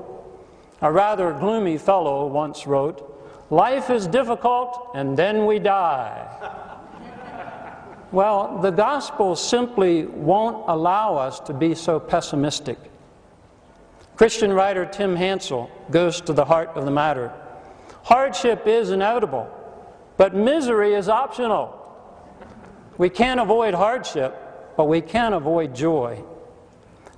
A 0.81 0.91
rather 0.91 1.33
gloomy 1.33 1.77
fellow 1.77 2.27
once 2.27 2.67
wrote, 2.67 3.11
Life 3.49 3.89
is 3.89 4.07
difficult 4.07 4.91
and 4.95 5.17
then 5.17 5.45
we 5.45 5.59
die. 5.59 6.27
well, 8.11 8.59
the 8.59 8.71
gospel 8.71 9.35
simply 9.35 10.05
won't 10.05 10.65
allow 10.67 11.15
us 11.15 11.39
to 11.41 11.53
be 11.53 11.75
so 11.75 11.99
pessimistic. 11.99 12.77
Christian 14.15 14.53
writer 14.53 14.85
Tim 14.85 15.15
Hansel 15.15 15.69
goes 15.91 16.21
to 16.21 16.33
the 16.33 16.45
heart 16.45 16.69
of 16.75 16.85
the 16.85 16.91
matter. 16.91 17.31
Hardship 18.03 18.65
is 18.65 18.91
inevitable, 18.91 19.49
but 20.17 20.33
misery 20.33 20.93
is 20.93 21.09
optional. 21.09 21.81
We 22.97 23.09
can't 23.09 23.39
avoid 23.39 23.73
hardship, 23.73 24.75
but 24.77 24.85
we 24.85 25.01
can 25.01 25.33
avoid 25.33 25.75
joy. 25.75 26.23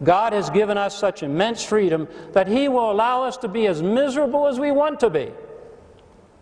God 0.04 0.34
has 0.34 0.50
given 0.50 0.78
us 0.78 0.98
such 0.98 1.24
immense 1.24 1.64
freedom 1.64 2.08
that 2.34 2.48
He 2.48 2.68
will 2.68 2.92
allow 2.92 3.24
us 3.24 3.38
to 3.38 3.48
be 3.48 3.68
as 3.68 3.82
miserable 3.82 4.48
as 4.48 4.60
we 4.60 4.72
want 4.72 5.00
to 5.00 5.10
be. 5.10 5.32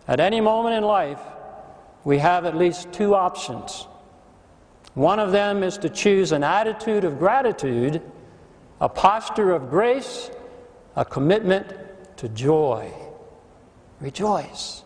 At 0.08 0.20
any 0.20 0.40
moment 0.40 0.76
in 0.76 0.84
life, 0.84 1.20
we 2.04 2.18
have 2.18 2.44
at 2.44 2.56
least 2.56 2.92
two 2.92 3.14
options. 3.14 3.86
One 4.94 5.18
of 5.18 5.32
them 5.32 5.62
is 5.62 5.78
to 5.78 5.88
choose 5.88 6.32
an 6.32 6.44
attitude 6.44 7.04
of 7.04 7.18
gratitude, 7.18 8.02
a 8.80 8.88
posture 8.88 9.52
of 9.52 9.70
grace, 9.70 10.30
a 10.94 11.04
commitment 11.04 11.74
to 12.18 12.28
joy. 12.28 12.92
Rejoice. 14.00 14.84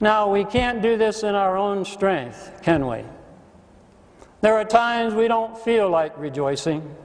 Now, 0.00 0.30
we 0.30 0.44
can't 0.44 0.82
do 0.82 0.96
this 0.96 1.22
in 1.22 1.34
our 1.34 1.56
own 1.56 1.84
strength, 1.84 2.60
can 2.62 2.86
we? 2.86 3.04
There 4.40 4.54
are 4.54 4.64
times 4.64 5.14
we 5.14 5.28
don't 5.28 5.56
feel 5.58 5.90
like 5.90 6.16
rejoicing. 6.18 6.96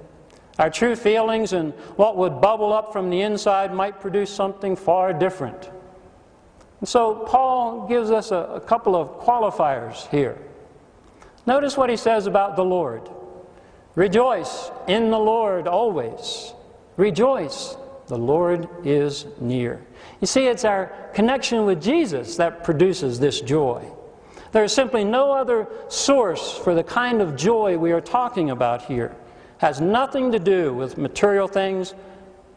Our 0.57 0.69
true 0.69 0.95
feelings 0.95 1.53
and 1.53 1.73
what 1.97 2.15
would 2.17 2.39
bubble 2.39 2.71
up 2.71 2.93
from 2.93 3.09
the 3.09 3.21
inside 3.21 3.73
might 3.73 3.99
produce 3.99 4.29
something 4.29 4.75
far 4.75 5.11
different. 5.11 5.69
And 6.79 6.87
so 6.87 7.15
Paul 7.15 7.87
gives 7.87 8.11
us 8.11 8.31
a, 8.31 8.37
a 8.37 8.61
couple 8.61 8.95
of 8.95 9.19
qualifiers 9.19 10.09
here. 10.09 10.37
Notice 11.45 11.77
what 11.77 11.89
he 11.89 11.97
says 11.97 12.27
about 12.27 12.55
the 12.55 12.65
Lord 12.65 13.09
Rejoice 13.95 14.71
in 14.87 15.09
the 15.09 15.19
Lord 15.19 15.67
always. 15.67 16.53
Rejoice, 16.97 17.77
the 18.07 18.17
Lord 18.17 18.67
is 18.85 19.25
near. 19.39 19.85
You 20.19 20.27
see, 20.27 20.47
it's 20.47 20.65
our 20.65 20.87
connection 21.13 21.65
with 21.65 21.81
Jesus 21.81 22.35
that 22.37 22.63
produces 22.63 23.19
this 23.19 23.39
joy. 23.39 23.89
There 24.51 24.63
is 24.63 24.73
simply 24.73 25.03
no 25.05 25.31
other 25.31 25.67
source 25.87 26.57
for 26.57 26.73
the 26.73 26.83
kind 26.83 27.21
of 27.21 27.35
joy 27.35 27.77
we 27.77 27.91
are 27.93 28.01
talking 28.01 28.49
about 28.49 28.83
here. 28.83 29.15
Has 29.65 29.81
nothing 29.81 30.31
to 30.33 30.37
do 30.37 30.75
with 30.75 30.95
material 30.95 31.47
things 31.47 31.95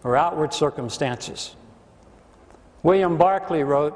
or 0.04 0.14
outward 0.14 0.52
circumstances. 0.52 1.56
William 2.82 3.16
Barclay 3.16 3.62
wrote, 3.62 3.94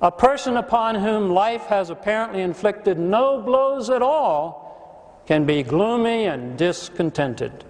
a 0.00 0.10
person 0.10 0.56
upon 0.56 0.96
whom 0.96 1.30
life 1.30 1.66
has 1.66 1.88
apparently 1.88 2.42
inflicted 2.42 2.98
no 2.98 3.40
blows 3.40 3.90
at 3.90 4.02
all 4.02 5.22
can 5.24 5.46
be 5.46 5.62
gloomy 5.62 6.24
and 6.24 6.58
discontented. 6.58 7.64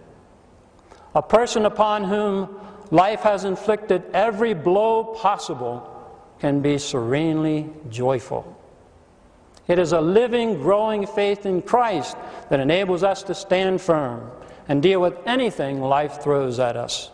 A 1.14 1.20
person 1.20 1.66
upon 1.66 2.04
whom 2.04 2.58
life 2.90 3.20
has 3.20 3.44
inflicted 3.44 4.02
every 4.14 4.54
blow 4.54 5.04
possible 5.04 5.86
can 6.38 6.62
be 6.62 6.78
serenely 6.78 7.68
joyful. 7.90 8.56
It 9.68 9.78
is 9.78 9.92
a 9.92 10.00
living, 10.00 10.62
growing 10.62 11.06
faith 11.06 11.44
in 11.44 11.60
Christ 11.60 12.16
that 12.48 12.58
enables 12.58 13.02
us 13.02 13.22
to 13.24 13.34
stand 13.34 13.82
firm 13.82 14.30
and 14.68 14.82
deal 14.82 15.00
with 15.00 15.14
anything 15.26 15.80
life 15.80 16.22
throws 16.22 16.58
at 16.58 16.76
us. 16.76 17.10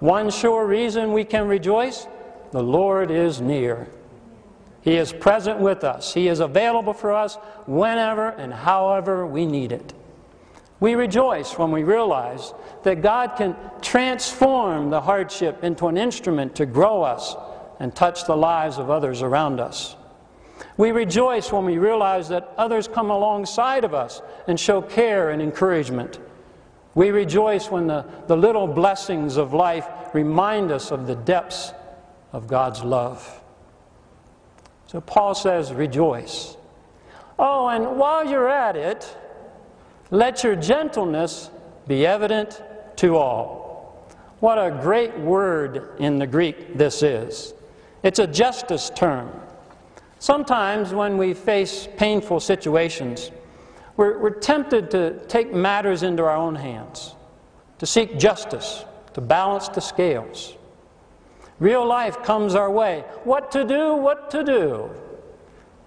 One 0.00 0.30
sure 0.30 0.66
reason 0.66 1.12
we 1.12 1.24
can 1.24 1.46
rejoice 1.46 2.06
the 2.50 2.62
Lord 2.62 3.10
is 3.10 3.40
near. 3.40 3.88
He 4.82 4.96
is 4.96 5.12
present 5.12 5.60
with 5.60 5.84
us. 5.84 6.12
He 6.12 6.28
is 6.28 6.40
available 6.40 6.92
for 6.92 7.12
us 7.12 7.36
whenever 7.66 8.28
and 8.28 8.52
however 8.52 9.26
we 9.26 9.46
need 9.46 9.72
it. 9.72 9.94
We 10.80 10.96
rejoice 10.96 11.56
when 11.56 11.70
we 11.70 11.84
realize 11.84 12.52
that 12.82 13.00
God 13.00 13.36
can 13.36 13.56
transform 13.80 14.90
the 14.90 15.00
hardship 15.00 15.62
into 15.62 15.86
an 15.86 15.96
instrument 15.96 16.56
to 16.56 16.66
grow 16.66 17.02
us 17.02 17.36
and 17.78 17.94
touch 17.94 18.26
the 18.26 18.36
lives 18.36 18.78
of 18.78 18.90
others 18.90 19.22
around 19.22 19.60
us. 19.60 19.94
We 20.76 20.90
rejoice 20.90 21.52
when 21.52 21.64
we 21.64 21.78
realize 21.78 22.28
that 22.30 22.52
others 22.58 22.88
come 22.88 23.10
alongside 23.10 23.84
of 23.84 23.94
us 23.94 24.20
and 24.48 24.58
show 24.58 24.82
care 24.82 25.30
and 25.30 25.40
encouragement. 25.40 26.18
We 26.94 27.10
rejoice 27.10 27.70
when 27.70 27.86
the, 27.86 28.04
the 28.26 28.36
little 28.36 28.66
blessings 28.66 29.36
of 29.36 29.54
life 29.54 29.86
remind 30.12 30.70
us 30.70 30.90
of 30.90 31.06
the 31.06 31.14
depths 31.14 31.72
of 32.32 32.46
God's 32.46 32.82
love. 32.82 33.40
So 34.86 35.00
Paul 35.00 35.34
says, 35.34 35.72
rejoice. 35.72 36.56
Oh, 37.38 37.68
and 37.68 37.98
while 37.98 38.28
you're 38.28 38.48
at 38.48 38.76
it, 38.76 39.16
let 40.10 40.44
your 40.44 40.54
gentleness 40.54 41.50
be 41.88 42.04
evident 42.06 42.62
to 42.96 43.16
all. 43.16 44.06
What 44.40 44.58
a 44.58 44.70
great 44.82 45.16
word 45.18 45.94
in 45.98 46.18
the 46.18 46.26
Greek 46.26 46.76
this 46.76 47.02
is. 47.02 47.54
It's 48.02 48.18
a 48.18 48.26
justice 48.26 48.90
term. 48.90 49.30
Sometimes 50.18 50.92
when 50.92 51.16
we 51.16 51.32
face 51.32 51.88
painful 51.96 52.40
situations, 52.40 53.30
we're, 53.96 54.18
we're 54.18 54.30
tempted 54.30 54.90
to 54.92 55.18
take 55.26 55.52
matters 55.52 56.02
into 56.02 56.22
our 56.22 56.36
own 56.36 56.54
hands, 56.54 57.14
to 57.78 57.86
seek 57.86 58.18
justice, 58.18 58.84
to 59.14 59.20
balance 59.20 59.68
the 59.68 59.80
scales. 59.80 60.54
Real 61.58 61.86
life 61.86 62.22
comes 62.22 62.54
our 62.54 62.70
way. 62.70 63.04
What 63.24 63.52
to 63.52 63.64
do, 63.64 63.94
what 63.94 64.30
to 64.30 64.42
do. 64.42 64.90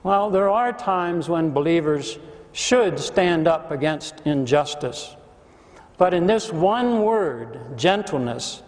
Well, 0.04 0.30
there 0.30 0.50
are 0.50 0.72
times 0.72 1.28
when 1.28 1.52
believers 1.52 2.20
should 2.54 3.00
stand 3.00 3.48
up 3.48 3.72
against 3.72 4.22
injustice. 4.24 5.16
But 5.98 6.14
in 6.14 6.28
this 6.28 6.52
one 6.52 7.02
word, 7.02 7.78
gentleness, 7.78 8.62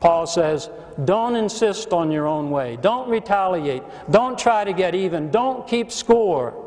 Paul 0.00 0.26
says, 0.26 0.70
don't 1.04 1.34
insist 1.34 1.92
on 1.92 2.10
your 2.10 2.26
own 2.26 2.50
way. 2.50 2.78
Don't 2.80 3.08
retaliate. 3.08 3.82
Don't 4.10 4.38
try 4.38 4.64
to 4.64 4.72
get 4.72 4.94
even. 4.94 5.30
Don't 5.30 5.66
keep 5.66 5.90
score. 5.90 6.63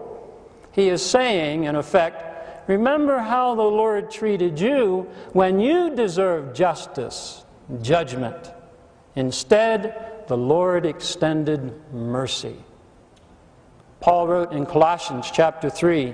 He 0.78 0.90
is 0.90 1.04
saying, 1.04 1.64
in 1.64 1.76
effect, 1.76 2.70
remember 2.70 3.18
how 3.18 3.56
the 3.56 3.64
Lord 3.64 4.12
treated 4.12 4.60
you 4.60 5.10
when 5.34 5.60
you 5.60 5.96
deserved 5.96 6.56
justice, 6.56 7.44
judgment. 7.82 8.52
Instead, 9.16 10.26
the 10.28 10.38
Lord 10.38 10.86
extended 10.86 11.74
mercy. 11.92 12.58
Paul 14.02 14.28
wrote 14.28 14.52
in 14.52 14.68
Colossians 14.68 15.32
chapter 15.34 15.68
3 15.72 16.14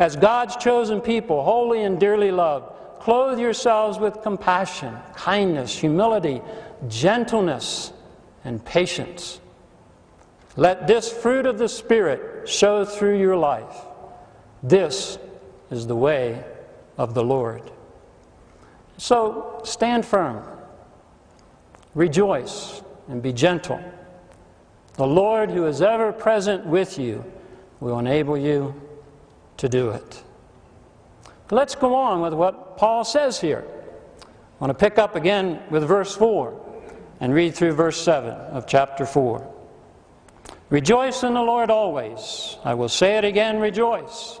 As 0.00 0.16
God's 0.16 0.56
chosen 0.56 1.00
people, 1.00 1.44
holy 1.44 1.84
and 1.84 2.00
dearly 2.00 2.32
loved, 2.32 2.72
clothe 2.98 3.38
yourselves 3.38 4.00
with 4.00 4.20
compassion, 4.20 4.96
kindness, 5.14 5.78
humility, 5.78 6.42
gentleness, 6.88 7.92
and 8.44 8.64
patience. 8.64 9.40
Let 10.56 10.88
this 10.88 11.08
fruit 11.08 11.46
of 11.46 11.58
the 11.58 11.68
Spirit 11.68 12.48
show 12.48 12.84
through 12.84 13.20
your 13.20 13.36
life. 13.36 13.76
This 14.62 15.18
is 15.70 15.86
the 15.86 15.96
way 15.96 16.44
of 16.96 17.14
the 17.14 17.24
Lord. 17.24 17.70
So 18.96 19.60
stand 19.64 20.06
firm. 20.06 20.44
Rejoice 21.94 22.82
and 23.08 23.22
be 23.22 23.32
gentle. 23.32 23.82
The 24.94 25.06
Lord, 25.06 25.50
who 25.50 25.66
is 25.66 25.82
ever 25.82 26.12
present 26.12 26.66
with 26.66 26.98
you, 26.98 27.24
will 27.80 27.98
enable 27.98 28.36
you 28.36 28.80
to 29.56 29.68
do 29.68 29.90
it. 29.90 30.22
Let's 31.50 31.74
go 31.74 31.94
on 31.94 32.20
with 32.20 32.32
what 32.32 32.78
Paul 32.78 33.04
says 33.04 33.40
here. 33.40 33.64
I 34.22 34.26
want 34.58 34.70
to 34.70 34.78
pick 34.78 34.98
up 34.98 35.16
again 35.16 35.60
with 35.70 35.86
verse 35.86 36.14
4 36.14 36.58
and 37.20 37.34
read 37.34 37.54
through 37.54 37.72
verse 37.72 38.00
7 38.00 38.30
of 38.30 38.66
chapter 38.66 39.04
4. 39.04 39.52
Rejoice 40.70 41.22
in 41.22 41.34
the 41.34 41.42
Lord 41.42 41.70
always. 41.70 42.56
I 42.64 42.74
will 42.74 42.88
say 42.88 43.18
it 43.18 43.24
again, 43.24 43.58
rejoice. 43.58 44.40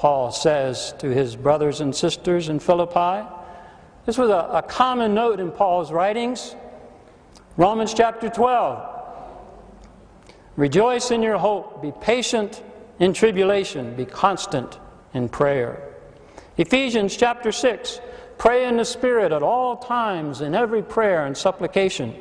Paul 0.00 0.32
says 0.32 0.94
to 1.00 1.10
his 1.10 1.36
brothers 1.36 1.82
and 1.82 1.94
sisters 1.94 2.48
in 2.48 2.58
Philippi. 2.58 3.28
This 4.06 4.16
was 4.16 4.30
a, 4.30 4.48
a 4.50 4.62
common 4.62 5.12
note 5.12 5.40
in 5.40 5.50
Paul's 5.50 5.92
writings. 5.92 6.56
Romans 7.58 7.92
chapter 7.92 8.30
12. 8.30 8.82
Rejoice 10.56 11.10
in 11.10 11.22
your 11.22 11.36
hope, 11.36 11.82
be 11.82 11.92
patient 12.00 12.62
in 12.98 13.12
tribulation, 13.12 13.94
be 13.94 14.06
constant 14.06 14.78
in 15.12 15.28
prayer. 15.28 15.92
Ephesians 16.56 17.14
chapter 17.14 17.52
6. 17.52 18.00
Pray 18.38 18.64
in 18.64 18.78
the 18.78 18.86
Spirit 18.86 19.32
at 19.32 19.42
all 19.42 19.76
times 19.76 20.40
in 20.40 20.54
every 20.54 20.82
prayer 20.82 21.26
and 21.26 21.36
supplication. 21.36 22.14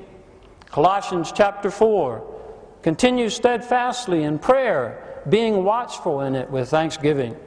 Colossians 0.65 1.31
chapter 1.31 1.71
4. 1.71 2.41
Continue 2.83 3.29
steadfastly 3.29 4.24
in 4.24 4.38
prayer, 4.38 5.21
being 5.29 5.63
watchful 5.63 6.19
in 6.19 6.36
it 6.36 6.50
with 6.50 6.67
thanksgiving. 6.67 7.38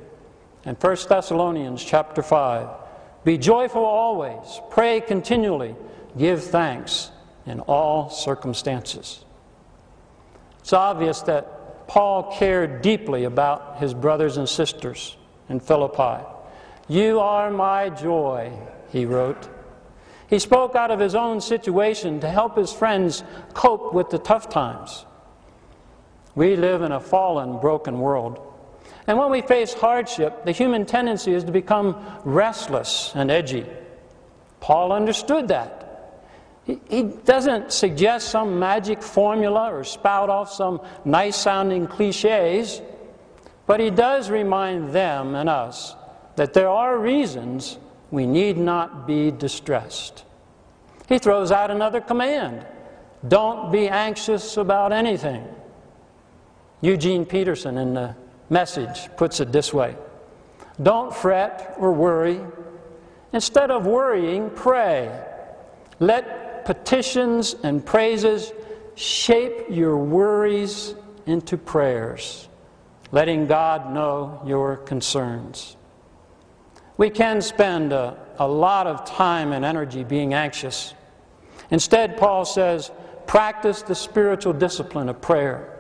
And 0.65 0.77
1 0.77 0.97
Thessalonians 1.09 1.83
chapter 1.83 2.23
5. 2.23 2.69
Be 3.25 3.39
joyful 3.39 3.85
always, 3.85 4.61
pray 4.71 5.01
continually, 5.01 5.77
give 6.19 6.43
thanks 6.43 7.11
in 7.47 7.61
all 7.61 8.11
circumstances. 8.11 9.25
It's 10.61 10.73
obvious 10.73 11.23
that 11.23 11.89
Paul 11.89 12.33
cared 12.37 12.83
deeply 12.83 13.25
about 13.25 13.79
his 13.79 13.95
brothers 13.95 14.37
and 14.37 14.49
sisters 14.49 15.17
in 15.49 15.61
Philippi. 15.61 16.25
You 16.89 17.21
are 17.21 17.51
my 17.51 17.91
joy, 17.91 18.53
he 18.91 19.05
wrote. 19.05 19.49
He 20.29 20.39
spoke 20.39 20.75
out 20.75 20.91
of 20.91 20.99
his 20.99 21.15
own 21.15 21.41
situation 21.41 22.21
to 22.21 22.29
help 22.29 22.57
his 22.57 22.73
friends 22.73 23.23
cope 23.55 23.93
with 23.93 24.11
the 24.11 24.19
tough 24.19 24.49
times. 24.49 25.05
We 26.35 26.57
live 26.57 26.83
in 26.83 26.93
a 26.93 27.01
fallen, 27.01 27.59
broken 27.59 27.99
world. 28.01 28.52
And 29.07 29.19
when 29.19 29.31
we 29.31 29.43
face 29.43 29.75
hardship, 29.75 30.45
the 30.45 30.53
human 30.53 30.87
tendency 30.87 31.33
is 31.33 31.45
to 31.45 31.53
become 31.53 32.05
restless 32.25 33.13
and 33.15 33.31
edgy. 33.31 33.67
Paul 34.61 34.93
understood 34.93 35.49
that. 35.49 35.79
He, 36.65 36.81
he 36.89 37.03
doesn't 37.03 37.73
suggest 37.73 38.29
some 38.29 38.59
magic 38.61 39.03
formula 39.03 39.73
or 39.73 39.83
spout 39.83 40.31
off 40.31 40.53
some 40.53 40.81
nice 41.05 41.37
sounding 41.37 41.89
cliches, 41.89 42.81
but 43.67 43.81
he 43.81 43.91
does 43.91 44.31
remind 44.31 44.93
them 44.93 45.35
and 45.35 45.49
us 45.49 45.97
that 46.37 46.55
there 46.55 46.69
are 46.69 46.99
reasons 46.99 47.79
we 48.13 48.27
need 48.27 48.57
not 48.57 49.07
be 49.07 49.33
distressed. 49.33 50.25
He 51.09 51.19
throws 51.19 51.51
out 51.51 51.71
another 51.71 52.01
command 52.01 52.67
don't 53.27 53.71
be 53.71 53.89
anxious 53.89 54.57
about 54.57 54.93
anything. 54.93 55.47
Eugene 56.81 57.25
Peterson 57.25 57.79
in 57.79 57.95
the 57.95 58.17
message 58.53 59.09
puts 59.17 59.41
it 59.41 59.51
this 59.51 59.73
way 59.73 59.97
Don't 60.81 61.15
fret 61.15 61.75
or 61.79 61.93
worry. 61.93 62.41
Instead 63.33 63.71
of 63.71 63.87
worrying, 63.87 64.51
pray. 64.51 65.11
Let 65.99 66.67
petitions 66.67 67.55
and 67.63 67.85
praises 67.85 68.53
shape 68.95 69.71
your 69.71 69.97
worries 69.97 70.95
into 71.25 71.57
prayers, 71.57 72.49
letting 73.11 73.47
God 73.47 73.93
know 73.93 74.43
your 74.45 74.77
concerns. 74.77 75.77
We 76.99 77.09
can 77.09 77.41
spend 77.41 77.93
a, 77.93 78.19
a 78.39 78.47
lot 78.47 78.87
of 78.87 79.07
time 79.07 79.53
and 79.53 79.65
energy 79.65 80.05
being 80.05 80.35
anxious. 80.35 80.93
Instead, 81.71 82.19
Paul 82.19 82.45
says, 82.45 82.91
practice 83.27 83.81
the 83.81 83.95
spiritual 83.95 84.53
discipline 84.53 85.09
of 85.09 85.23
prayer. 85.23 85.72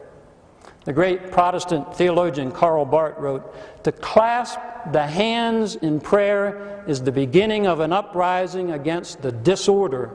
The 0.84 0.92
great 0.92 1.30
Protestant 1.30 1.94
theologian 1.94 2.50
Karl 2.50 2.84
Barth 2.84 3.18
wrote 3.18 3.84
To 3.84 3.92
clasp 3.92 4.58
the 4.90 5.06
hands 5.06 5.76
in 5.76 6.00
prayer 6.00 6.84
is 6.86 7.02
the 7.02 7.12
beginning 7.12 7.66
of 7.66 7.80
an 7.80 7.92
uprising 7.92 8.72
against 8.72 9.22
the 9.22 9.30
disorder 9.30 10.10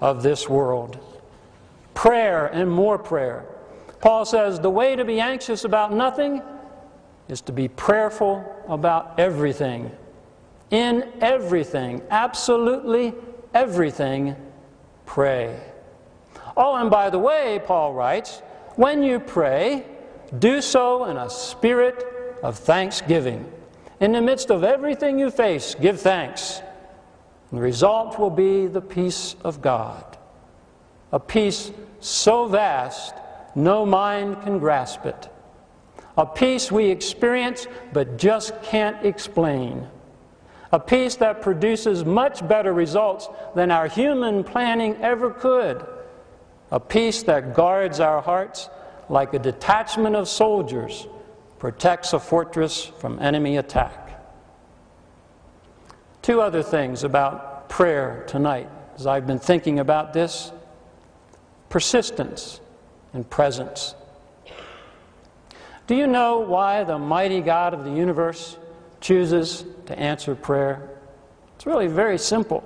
of 0.00 0.22
this 0.22 0.48
world. 0.48 0.98
Prayer 1.94 2.46
and 2.46 2.70
more 2.70 2.98
prayer. 2.98 3.46
Paul 4.00 4.24
says 4.24 4.60
the 4.60 4.70
way 4.70 4.96
to 4.96 5.04
be 5.04 5.20
anxious 5.20 5.64
about 5.64 5.92
nothing 5.92 6.42
is 7.28 7.40
to 7.42 7.52
be 7.52 7.68
prayerful 7.68 8.44
about 8.68 9.18
everything 9.18 9.90
in 10.72 11.06
everything, 11.20 12.02
absolutely 12.10 13.14
everything, 13.54 14.34
pray. 15.04 15.60
Oh, 16.56 16.74
and 16.74 16.90
by 16.90 17.10
the 17.10 17.18
way, 17.18 17.60
Paul 17.64 17.92
writes, 17.92 18.40
when 18.76 19.02
you 19.02 19.20
pray, 19.20 19.84
do 20.38 20.60
so 20.60 21.04
in 21.04 21.16
a 21.16 21.30
spirit 21.30 22.04
of 22.42 22.58
thanksgiving. 22.58 23.50
In 24.00 24.12
the 24.12 24.22
midst 24.22 24.50
of 24.50 24.64
everything 24.64 25.18
you 25.18 25.30
face, 25.30 25.74
give 25.74 26.00
thanks. 26.00 26.60
And 27.50 27.58
the 27.58 27.62
result 27.62 28.18
will 28.18 28.30
be 28.30 28.66
the 28.66 28.80
peace 28.80 29.36
of 29.44 29.62
God. 29.62 30.04
A 31.12 31.20
peace 31.20 31.70
so 32.00 32.46
vast, 32.46 33.14
no 33.54 33.84
mind 33.86 34.42
can 34.42 34.58
grasp 34.58 35.04
it. 35.04 35.28
A 36.16 36.26
peace 36.26 36.72
we 36.72 36.86
experience 36.86 37.66
but 37.92 38.16
just 38.18 38.60
can't 38.62 39.04
explain 39.04 39.86
a 40.72 40.80
peace 40.80 41.16
that 41.16 41.42
produces 41.42 42.04
much 42.04 42.46
better 42.48 42.72
results 42.72 43.28
than 43.54 43.70
our 43.70 43.86
human 43.86 44.42
planning 44.42 44.96
ever 45.02 45.30
could, 45.30 45.86
a 46.70 46.80
peace 46.80 47.22
that 47.24 47.54
guards 47.54 48.00
our 48.00 48.22
hearts 48.22 48.70
like 49.12 49.34
a 49.34 49.38
detachment 49.38 50.16
of 50.16 50.26
soldiers 50.26 51.06
protects 51.58 52.14
a 52.14 52.18
fortress 52.18 52.86
from 52.86 53.18
enemy 53.18 53.58
attack. 53.58 54.24
Two 56.22 56.40
other 56.40 56.62
things 56.62 57.04
about 57.04 57.68
prayer 57.68 58.24
tonight 58.26 58.70
as 58.94 59.06
I've 59.06 59.26
been 59.26 59.38
thinking 59.38 59.80
about 59.80 60.14
this 60.14 60.50
persistence 61.68 62.62
and 63.12 63.28
presence. 63.28 63.94
Do 65.86 65.94
you 65.94 66.06
know 66.06 66.38
why 66.38 66.82
the 66.84 66.98
mighty 66.98 67.42
God 67.42 67.74
of 67.74 67.84
the 67.84 67.92
universe 67.92 68.56
chooses 69.02 69.66
to 69.88 69.98
answer 69.98 70.34
prayer? 70.34 70.88
It's 71.56 71.66
really 71.66 71.86
very 71.86 72.16
simple. 72.16 72.64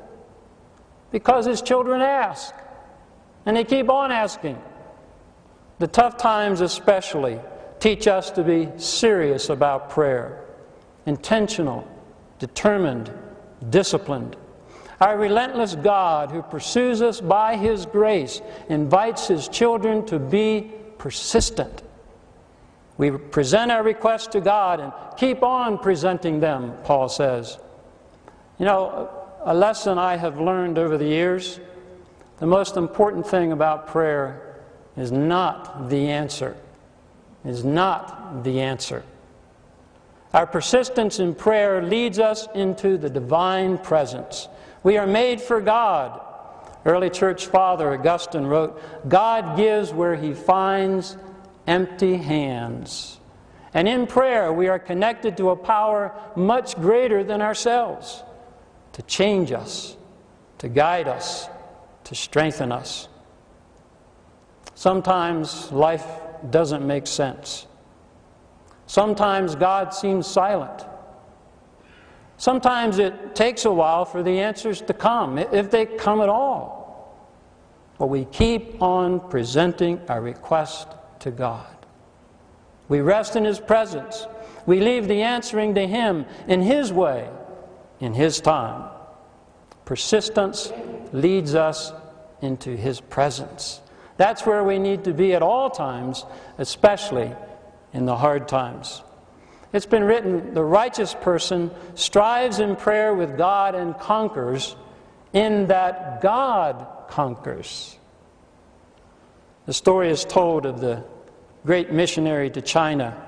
Because 1.11 1.45
his 1.45 1.61
children 1.61 2.01
ask, 2.01 2.55
and 3.45 3.57
they 3.57 3.65
keep 3.65 3.91
on 3.91 4.13
asking. 4.13 4.63
The 5.79 5.87
tough 5.87 6.17
times, 6.17 6.61
especially, 6.61 7.39
teach 7.79 8.07
us 8.07 8.31
to 8.33 8.43
be 8.43 8.69
serious 8.77 9.51
about 9.51 9.91
prayer, 9.91 10.45
intentional, 11.05 11.87
determined, 12.39 13.12
disciplined. 13.71 14.37
Our 15.01 15.19
relentless 15.19 15.75
God, 15.75 16.31
who 16.31 16.43
pursues 16.43 17.03
us 17.03 17.21
by 17.21 17.57
His 17.57 17.85
grace, 17.85 18.41
invites 18.69 19.29
His 19.29 19.49
children 19.49 20.07
to 20.07 20.19
be 20.19 20.73
persistent 20.97 21.83
we 22.99 23.11
present 23.11 23.71
our 23.71 23.83
requests 23.83 24.29
to 24.29 24.41
God 24.41 24.81
and 24.81 24.93
keep 25.19 25.43
on 25.43 25.79
presenting 25.79 26.41
them, 26.41 26.73
Paul 26.85 27.09
says. 27.09 27.59
You 28.59 28.65
know, 28.65 29.11
a 29.45 29.55
lesson 29.55 29.99
I 29.99 30.17
have 30.17 30.41
learned 30.41 30.79
over 30.79 30.97
the 30.97 31.07
years 31.07 31.61
the 32.39 32.47
most 32.47 32.77
important 32.77 33.27
thing 33.27 33.53
about 33.53 33.87
prayer 33.87 34.46
is 34.97 35.13
not 35.13 35.89
the 35.89 36.09
answer. 36.09 36.57
Is 37.45 37.65
not 37.65 38.43
the 38.43 38.61
answer. 38.61 39.05
Our 40.33 40.47
persistence 40.47 41.19
in 41.21 41.35
prayer 41.35 41.83
leads 41.83 42.19
us 42.19 42.49
into 42.55 42.99
the 42.99 43.09
divine 43.09 43.79
presence. 43.79 44.49
We 44.83 44.99
are 44.99 45.07
made 45.07 45.41
for 45.41 45.61
God. 45.61 46.21
Early 46.85 47.11
church 47.11 47.47
father 47.47 47.93
Augustine 47.95 48.45
wrote 48.45 48.81
God 49.09 49.57
gives 49.57 49.93
where 49.93 50.15
he 50.15 50.35
finds 50.35 51.17
empty 51.67 52.17
hands. 52.17 53.19
And 53.75 53.89
in 53.89 54.07
prayer, 54.07 54.53
we 54.53 54.69
are 54.69 54.79
connected 54.79 55.37
to 55.37 55.51
a 55.51 55.57
power 55.57 56.15
much 56.35 56.77
greater 56.77 57.23
than 57.25 57.43
ourselves 57.43 58.23
to 58.93 59.03
change 59.03 59.53
us, 59.53 59.97
to 60.59 60.69
guide 60.69 61.09
us, 61.09 61.49
to 62.05 62.15
strengthen 62.15 62.73
us. 62.73 63.09
Sometimes 64.77 65.73
life 65.73 66.07
doesn't 66.51 66.87
make 66.87 67.07
sense. 67.07 67.67
Sometimes 68.87 69.55
God 69.55 69.95
seems 69.95 70.27
silent. 70.27 70.85
Sometimes 72.37 72.99
it 72.99 73.35
takes 73.35 73.65
a 73.65 73.73
while 73.73 74.05
for 74.05 74.23
the 74.23 74.39
answers 74.39 74.83
to 74.83 74.93
come, 74.93 75.39
if 75.39 75.71
they 75.71 75.87
come 75.87 76.21
at 76.21 76.29
all. 76.29 77.17
But 77.99 78.09
we 78.09 78.27
keep 78.27 78.83
on 78.83 79.31
presenting 79.31 79.99
our 80.11 80.21
request 80.21 80.89
to 81.21 81.31
God. 81.31 81.75
We 82.89 83.01
rest 83.01 83.35
in 83.35 83.45
His 83.47 83.59
presence. 83.59 84.27
We 84.67 84.81
leave 84.81 85.09
the 85.09 85.23
answering 85.23 85.75
to 85.77 85.87
Him 85.87 86.27
in 86.49 86.61
His 86.61 86.93
way, 86.93 87.31
in 88.01 88.12
His 88.12 88.43
time. 88.43 88.91
Persistence 89.87 90.71
leads 91.12 91.55
us 91.55 91.95
into 92.43 92.77
His 92.77 93.01
presence. 93.01 93.81
That's 94.17 94.47
where 94.47 94.65
we 94.65 94.79
need 94.79 95.05
to 95.05 95.13
be 95.13 95.35
at 95.35 95.43
all 95.43 95.71
times, 95.71 96.25
especially 96.59 97.33
in 97.93 98.07
the 98.07 98.17
hard 98.17 98.49
times. 98.49 99.03
It's 99.73 99.87
been 99.87 100.05
written 100.05 100.55
the 100.55 100.65
righteous 100.65 101.15
person 101.15 101.71
strives 101.95 102.61
in 102.61 102.77
prayer 102.77 103.15
with 103.15 103.37
God 103.37 103.75
and 103.75 103.99
conquers, 103.99 104.77
in 105.33 105.67
that 105.67 106.23
God 106.23 106.87
conquers. 107.09 107.99
The 109.67 109.75
story 109.75 110.11
is 110.11 110.25
told 110.25 110.65
of 110.65 110.81
the 110.81 111.05
great 111.65 111.93
missionary 111.93 112.49
to 112.51 112.63
China, 112.63 113.21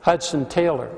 Hudson 0.00 0.46
Taylor. 0.46 0.90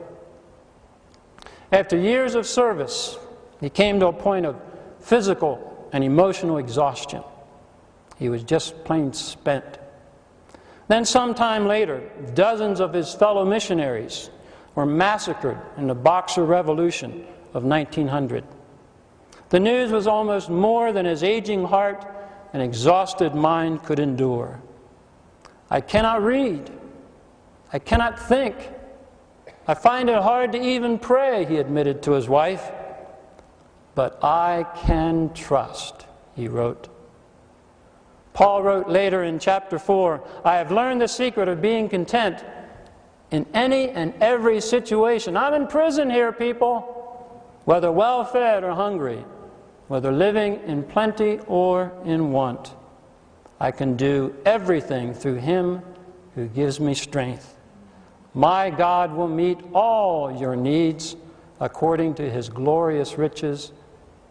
After 1.72 1.96
years 1.96 2.34
of 2.34 2.46
service, 2.46 3.16
he 3.60 3.70
came 3.70 4.00
to 4.00 4.08
a 4.08 4.12
point 4.12 4.44
of 4.44 4.60
physical 5.00 5.88
and 5.92 6.02
emotional 6.04 6.58
exhaustion. 6.58 7.22
He 8.18 8.28
was 8.28 8.42
just 8.42 8.84
plain 8.84 9.12
spent. 9.12 9.78
Then, 10.88 11.04
sometime 11.04 11.66
later, 11.66 12.02
dozens 12.34 12.80
of 12.80 12.92
his 12.92 13.14
fellow 13.14 13.44
missionaries 13.44 14.30
were 14.74 14.86
massacred 14.86 15.58
in 15.76 15.86
the 15.86 15.94
Boxer 15.94 16.44
Revolution 16.44 17.26
of 17.54 17.64
1900. 17.64 18.44
The 19.48 19.60
news 19.60 19.90
was 19.90 20.06
almost 20.06 20.50
more 20.50 20.92
than 20.92 21.06
his 21.06 21.22
aging 21.22 21.64
heart 21.64 22.04
and 22.52 22.62
exhausted 22.62 23.34
mind 23.34 23.82
could 23.84 23.98
endure. 23.98 24.60
I 25.70 25.80
cannot 25.80 26.22
read. 26.22 26.70
I 27.72 27.78
cannot 27.78 28.18
think. 28.18 28.54
I 29.66 29.74
find 29.74 30.08
it 30.08 30.22
hard 30.22 30.52
to 30.52 30.62
even 30.62 30.98
pray, 30.98 31.44
he 31.44 31.56
admitted 31.56 32.02
to 32.04 32.12
his 32.12 32.28
wife. 32.28 32.70
But 33.94 34.22
I 34.22 34.66
can 34.76 35.32
trust, 35.34 36.06
he 36.34 36.46
wrote. 36.48 36.88
Paul 38.36 38.62
wrote 38.62 38.86
later 38.86 39.24
in 39.24 39.38
chapter 39.38 39.78
4 39.78 40.22
I 40.44 40.56
have 40.56 40.70
learned 40.70 41.00
the 41.00 41.08
secret 41.08 41.48
of 41.48 41.62
being 41.62 41.88
content 41.88 42.44
in 43.30 43.46
any 43.54 43.88
and 43.88 44.12
every 44.20 44.60
situation. 44.60 45.38
I'm 45.38 45.54
in 45.54 45.66
prison 45.66 46.10
here, 46.10 46.32
people, 46.32 46.82
whether 47.64 47.90
well 47.90 48.26
fed 48.26 48.62
or 48.62 48.72
hungry, 48.72 49.24
whether 49.88 50.12
living 50.12 50.60
in 50.66 50.82
plenty 50.82 51.38
or 51.46 51.90
in 52.04 52.30
want. 52.30 52.74
I 53.58 53.70
can 53.70 53.96
do 53.96 54.36
everything 54.44 55.14
through 55.14 55.36
Him 55.36 55.80
who 56.34 56.46
gives 56.46 56.78
me 56.78 56.92
strength. 56.92 57.56
My 58.34 58.68
God 58.68 59.14
will 59.14 59.28
meet 59.28 59.60
all 59.72 60.38
your 60.38 60.56
needs 60.56 61.16
according 61.58 62.16
to 62.16 62.30
His 62.30 62.50
glorious 62.50 63.16
riches 63.16 63.72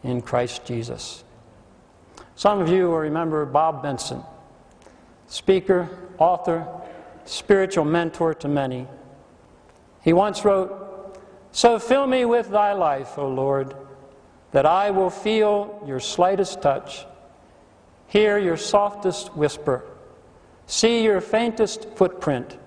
in 0.03 0.21
Christ 0.21 0.63
Jesus. 0.63 1.24
Some 2.35 2.59
of 2.59 2.69
you 2.69 2.89
will 2.89 2.97
remember 2.97 3.45
Bob 3.45 3.81
Benson, 3.81 4.21
speaker, 5.27 5.89
author, 6.17 6.67
spiritual 7.23 7.85
mentor 7.85 8.33
to 8.35 8.47
many. 8.49 8.87
He 10.03 10.11
once 10.11 10.43
wrote, 10.43 11.17
So 11.53 11.79
fill 11.79 12.07
me 12.07 12.25
with 12.25 12.49
thy 12.49 12.73
life, 12.73 13.17
O 13.17 13.27
Lord, 13.27 13.73
that 14.51 14.65
I 14.65 14.91
will 14.91 15.09
feel 15.09 15.81
your 15.87 16.01
slightest 16.01 16.61
touch, 16.61 17.05
hear 18.07 18.37
your 18.37 18.57
softest 18.57 19.35
whisper, 19.35 19.85
see 20.67 21.03
your 21.03 21.21
faintest 21.21 21.87
footprint, 21.95 22.57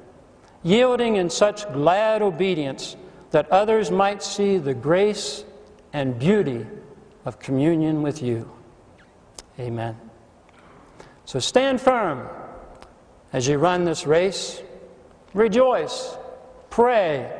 yielding 0.63 1.17
in 1.17 1.29
such 1.29 1.71
glad 1.75 2.23
obedience 2.23 2.97
that 3.33 3.51
others 3.51 3.91
might 3.91 4.23
see 4.23 4.57
the 4.57 4.75
grace 4.75 5.45
and 5.93 6.19
beauty 6.19 6.67
of 7.27 7.39
communion 7.39 8.03
with 8.03 8.23
you. 8.23 8.51
Amen. 9.59 9.97
So 11.25 11.38
stand 11.38 11.81
firm 11.81 12.29
as 13.33 13.47
you 13.47 13.59
run 13.59 13.85
this 13.85 14.07
race. 14.07 14.62
Rejoice. 15.35 16.16
Pray. 16.71 17.31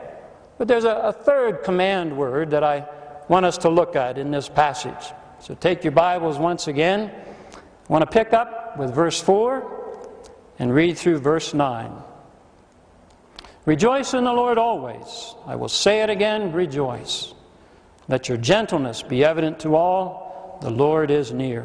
But 0.59 0.69
there's 0.69 0.85
a, 0.85 0.91
a, 0.91 1.13
third 1.13 1.63
command 1.63 2.17
word 2.17 2.51
that 2.51 2.65
I 2.65 2.87
want 3.29 3.47
us 3.47 3.59
to 3.59 3.69
look 3.69 3.95
at 3.95 4.19
in 4.19 4.31
this 4.31 4.49
passage. 4.49 5.13
So 5.41 5.55
take 5.55 5.85
your 5.85 5.93
Bibles 5.93 6.39
once 6.39 6.67
again. 6.67 7.11
I 7.55 7.93
want 7.93 8.03
to 8.03 8.11
pick 8.11 8.33
up 8.33 8.77
with 8.77 8.93
verse 8.93 9.21
4 9.21 10.09
and 10.59 10.75
read 10.75 10.99
through 10.99 11.21
verse 11.21 11.55
9. 11.55 11.93
Rejoice 13.65 14.15
in 14.15 14.25
the 14.25 14.33
Lord 14.33 14.59
always. 14.59 15.35
I 15.47 15.55
will 15.55 15.69
say 15.69 16.03
it 16.03 16.11
again 16.11 16.53
rejoice. 16.53 17.35
Let 18.09 18.29
your 18.29 18.39
gentleness 18.39 19.03
be 19.03 19.23
evident 19.23 19.61
to 19.61 19.77
all. 19.77 20.59
The 20.63 20.71
Lord 20.71 21.11
is 21.11 21.33
near. 21.33 21.65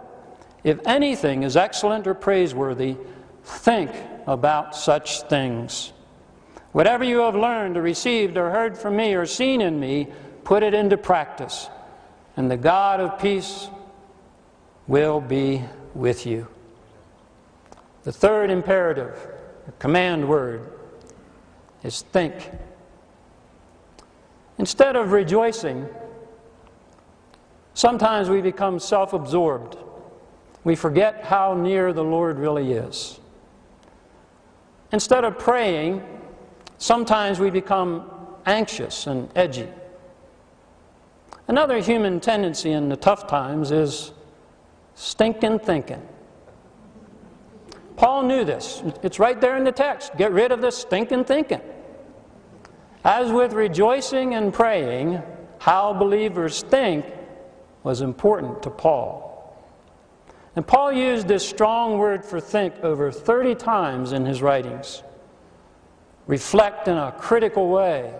if 0.63 0.79
anything 0.85 1.43
is 1.43 1.57
excellent 1.57 2.05
or 2.05 2.13
praiseworthy, 2.13 2.95
think 3.43 3.91
about 4.27 4.75
such 4.75 5.21
things. 5.23 5.93
Whatever 6.71 7.03
you 7.03 7.19
have 7.19 7.35
learned 7.35 7.77
or 7.77 7.81
received 7.81 8.37
or 8.37 8.51
heard 8.51 8.77
from 8.77 8.95
me 8.95 9.13
or 9.15 9.25
seen 9.25 9.61
in 9.61 9.79
me, 9.79 10.07
put 10.43 10.63
it 10.63 10.73
into 10.73 10.97
practice, 10.97 11.69
and 12.37 12.49
the 12.49 12.57
God 12.57 12.99
of 12.99 13.19
peace 13.19 13.67
will 14.87 15.19
be 15.19 15.63
with 15.93 16.25
you. 16.25 16.47
The 18.03 18.11
third 18.11 18.49
imperative, 18.49 19.15
command 19.79 20.27
word, 20.27 20.71
is 21.83 22.01
think. 22.01 22.51
Instead 24.57 24.95
of 24.95 25.11
rejoicing, 25.11 25.87
sometimes 27.73 28.29
we 28.29 28.41
become 28.41 28.79
self 28.79 29.13
absorbed 29.13 29.77
we 30.63 30.75
forget 30.75 31.23
how 31.23 31.53
near 31.55 31.93
the 31.93 32.03
Lord 32.03 32.37
really 32.37 32.73
is. 32.73 33.19
Instead 34.91 35.23
of 35.23 35.39
praying, 35.39 36.03
sometimes 36.77 37.39
we 37.39 37.49
become 37.49 38.09
anxious 38.45 39.07
and 39.07 39.29
edgy. 39.35 39.67
Another 41.47 41.79
human 41.79 42.19
tendency 42.19 42.71
in 42.71 42.89
the 42.89 42.95
tough 42.95 43.27
times 43.27 43.71
is 43.71 44.11
stinking 44.95 45.59
thinking. 45.59 46.01
Paul 47.95 48.23
knew 48.23 48.43
this. 48.43 48.81
It's 49.03 49.19
right 49.19 49.39
there 49.39 49.57
in 49.57 49.63
the 49.63 49.71
text. 49.71 50.15
Get 50.17 50.31
rid 50.31 50.51
of 50.51 50.61
this 50.61 50.77
stinking 50.77 51.25
thinking. 51.25 51.61
As 53.03 53.31
with 53.31 53.53
rejoicing 53.53 54.35
and 54.35 54.53
praying, 54.53 55.21
how 55.59 55.93
believers 55.93 56.63
think 56.63 57.05
was 57.83 58.01
important 58.01 58.63
to 58.63 58.69
Paul. 58.69 59.30
And 60.55 60.67
Paul 60.67 60.91
used 60.91 61.27
this 61.27 61.47
strong 61.47 61.97
word 61.97 62.25
for 62.25 62.39
think 62.39 62.75
over 62.83 63.11
30 63.11 63.55
times 63.55 64.11
in 64.11 64.25
his 64.25 64.41
writings. 64.41 65.01
Reflect 66.27 66.87
in 66.87 66.97
a 66.97 67.13
critical 67.13 67.69
way. 67.69 68.13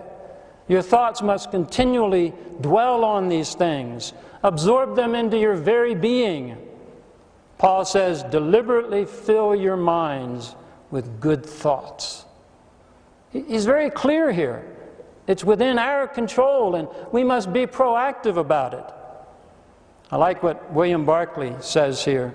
Your 0.68 0.82
thoughts 0.82 1.20
must 1.22 1.50
continually 1.50 2.32
dwell 2.60 3.04
on 3.04 3.28
these 3.28 3.54
things, 3.54 4.12
absorb 4.42 4.96
them 4.96 5.14
into 5.14 5.36
your 5.36 5.54
very 5.54 5.94
being. 5.94 6.56
Paul 7.58 7.84
says, 7.84 8.22
deliberately 8.24 9.04
fill 9.04 9.54
your 9.54 9.76
minds 9.76 10.56
with 10.90 11.20
good 11.20 11.44
thoughts. 11.44 12.24
He's 13.30 13.66
very 13.66 13.90
clear 13.90 14.32
here. 14.32 14.66
It's 15.26 15.44
within 15.44 15.78
our 15.78 16.06
control, 16.08 16.74
and 16.74 16.88
we 17.12 17.24
must 17.24 17.52
be 17.52 17.66
proactive 17.66 18.36
about 18.36 18.74
it. 18.74 18.84
I 20.12 20.16
like 20.16 20.42
what 20.42 20.70
William 20.74 21.06
Barclay 21.06 21.56
says 21.60 22.04
here. 22.04 22.34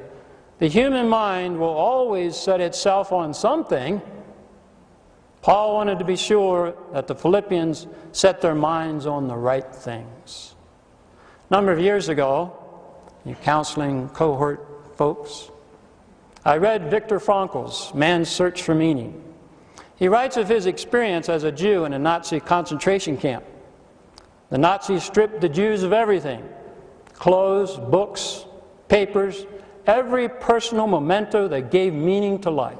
The 0.57 0.67
human 0.67 1.07
mind 1.07 1.59
will 1.59 1.67
always 1.67 2.35
set 2.35 2.59
itself 2.59 3.11
on 3.11 3.35
something. 3.35 4.01
Paul 5.43 5.75
wanted 5.75 5.99
to 5.99 6.05
be 6.05 6.15
sure 6.15 6.75
that 6.93 7.05
the 7.05 7.13
Philippians 7.13 7.85
set 8.13 8.41
their 8.41 8.55
minds 8.55 9.05
on 9.05 9.27
the 9.27 9.35
right 9.35 9.75
things. 9.75 10.55
A 11.51 11.53
number 11.53 11.71
of 11.71 11.77
years 11.79 12.09
ago, 12.09 12.57
you 13.23 13.35
counseling 13.35 14.09
cohort 14.09 14.97
folks, 14.97 15.51
I 16.43 16.57
read 16.57 16.89
Viktor 16.89 17.19
Frankl's 17.19 17.93
Man's 17.93 18.27
Search 18.27 18.63
for 18.63 18.73
Meaning. 18.73 19.23
He 19.97 20.07
writes 20.07 20.35
of 20.35 20.49
his 20.49 20.65
experience 20.65 21.29
as 21.29 21.43
a 21.43 21.51
Jew 21.51 21.85
in 21.85 21.93
a 21.93 21.99
Nazi 21.99 22.39
concentration 22.39 23.17
camp. 23.17 23.45
The 24.49 24.57
Nazis 24.57 25.03
stripped 25.03 25.41
the 25.41 25.49
Jews 25.49 25.83
of 25.83 25.93
everything 25.93 26.43
clothes, 27.17 27.77
books, 27.77 28.45
papers, 28.87 29.45
every 29.85 30.29
personal 30.29 30.87
memento 30.87 31.47
that 31.47 31.71
gave 31.71 31.93
meaning 31.93 32.39
to 32.39 32.49
life. 32.49 32.77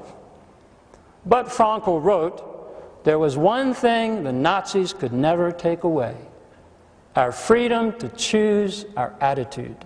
But 1.26 1.46
Frankl 1.46 2.02
wrote, 2.02 3.04
there 3.04 3.18
was 3.18 3.36
one 3.36 3.74
thing 3.74 4.24
the 4.24 4.32
Nazis 4.32 4.92
could 4.92 5.12
never 5.12 5.52
take 5.52 5.84
away 5.84 6.16
our 7.16 7.32
freedom 7.32 7.98
to 7.98 8.08
choose 8.10 8.86
our 8.96 9.14
attitude. 9.20 9.76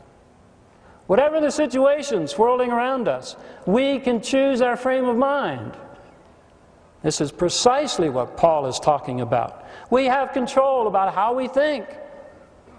Whatever 1.06 1.40
the 1.40 1.50
situation 1.50 2.28
swirling 2.28 2.70
around 2.70 3.08
us, 3.08 3.36
we 3.66 3.98
can 3.98 4.20
choose 4.20 4.60
our 4.60 4.76
frame 4.76 5.06
of 5.06 5.16
mind. 5.16 5.76
This 7.02 7.20
is 7.20 7.32
precisely 7.32 8.08
what 8.08 8.36
Paul 8.36 8.66
is 8.66 8.78
talking 8.78 9.20
about. 9.20 9.66
We 9.90 10.04
have 10.06 10.32
control 10.32 10.86
about 10.86 11.14
how 11.14 11.34
we 11.34 11.48
think. 11.48 11.86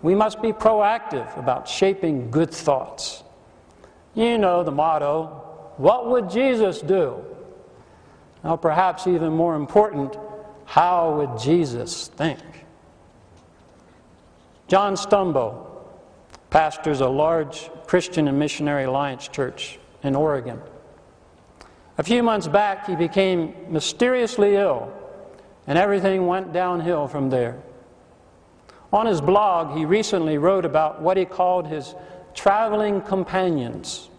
We 0.04 0.14
must 0.14 0.42
be 0.42 0.54
proactive 0.54 1.36
about 1.38 1.68
shaping 1.68 2.30
good 2.30 2.52
thoughts. 2.52 3.24
You 4.14 4.38
know 4.38 4.64
the 4.64 4.72
motto 4.72 5.44
what 5.78 6.10
would 6.10 6.30
Jesus 6.30 6.82
do? 6.82 7.24
Now, 8.44 8.58
perhaps 8.58 9.08
even 9.08 9.34
more 9.34 9.56
important, 9.56 10.16
how 10.66 11.16
would 11.18 11.40
Jesus 11.40 12.08
think? 12.10 12.40
John 14.68 14.96
Stumbo 14.96 15.68
pastors 16.50 17.02
a 17.02 17.08
large 17.08 17.70
Christian 17.88 18.28
and 18.28 18.38
Missionary 18.38 18.84
Alliance 18.84 19.28
church 19.28 19.80
in 20.04 20.16
Oregon. 20.16 20.62
A 21.98 22.04
few 22.04 22.22
months 22.22 22.48
back, 22.48 22.88
he 22.88 22.96
became 22.96 23.54
mysteriously 23.70 24.56
ill, 24.56 24.92
and 25.68 25.78
everything 25.78 26.28
went 26.28 26.54
downhill 26.54 27.08
from 27.08 27.30
there. 27.30 27.62
On 28.94 29.08
his 29.08 29.22
blog, 29.22 29.76
he 29.76 29.86
recently 29.86 30.38
wrote 30.38 30.66
about 30.66 31.02
what 31.02 31.18
he 31.18 31.26
called 31.26 31.66
his 31.66 31.96
traveling 32.36 33.02
companions, 33.02 34.10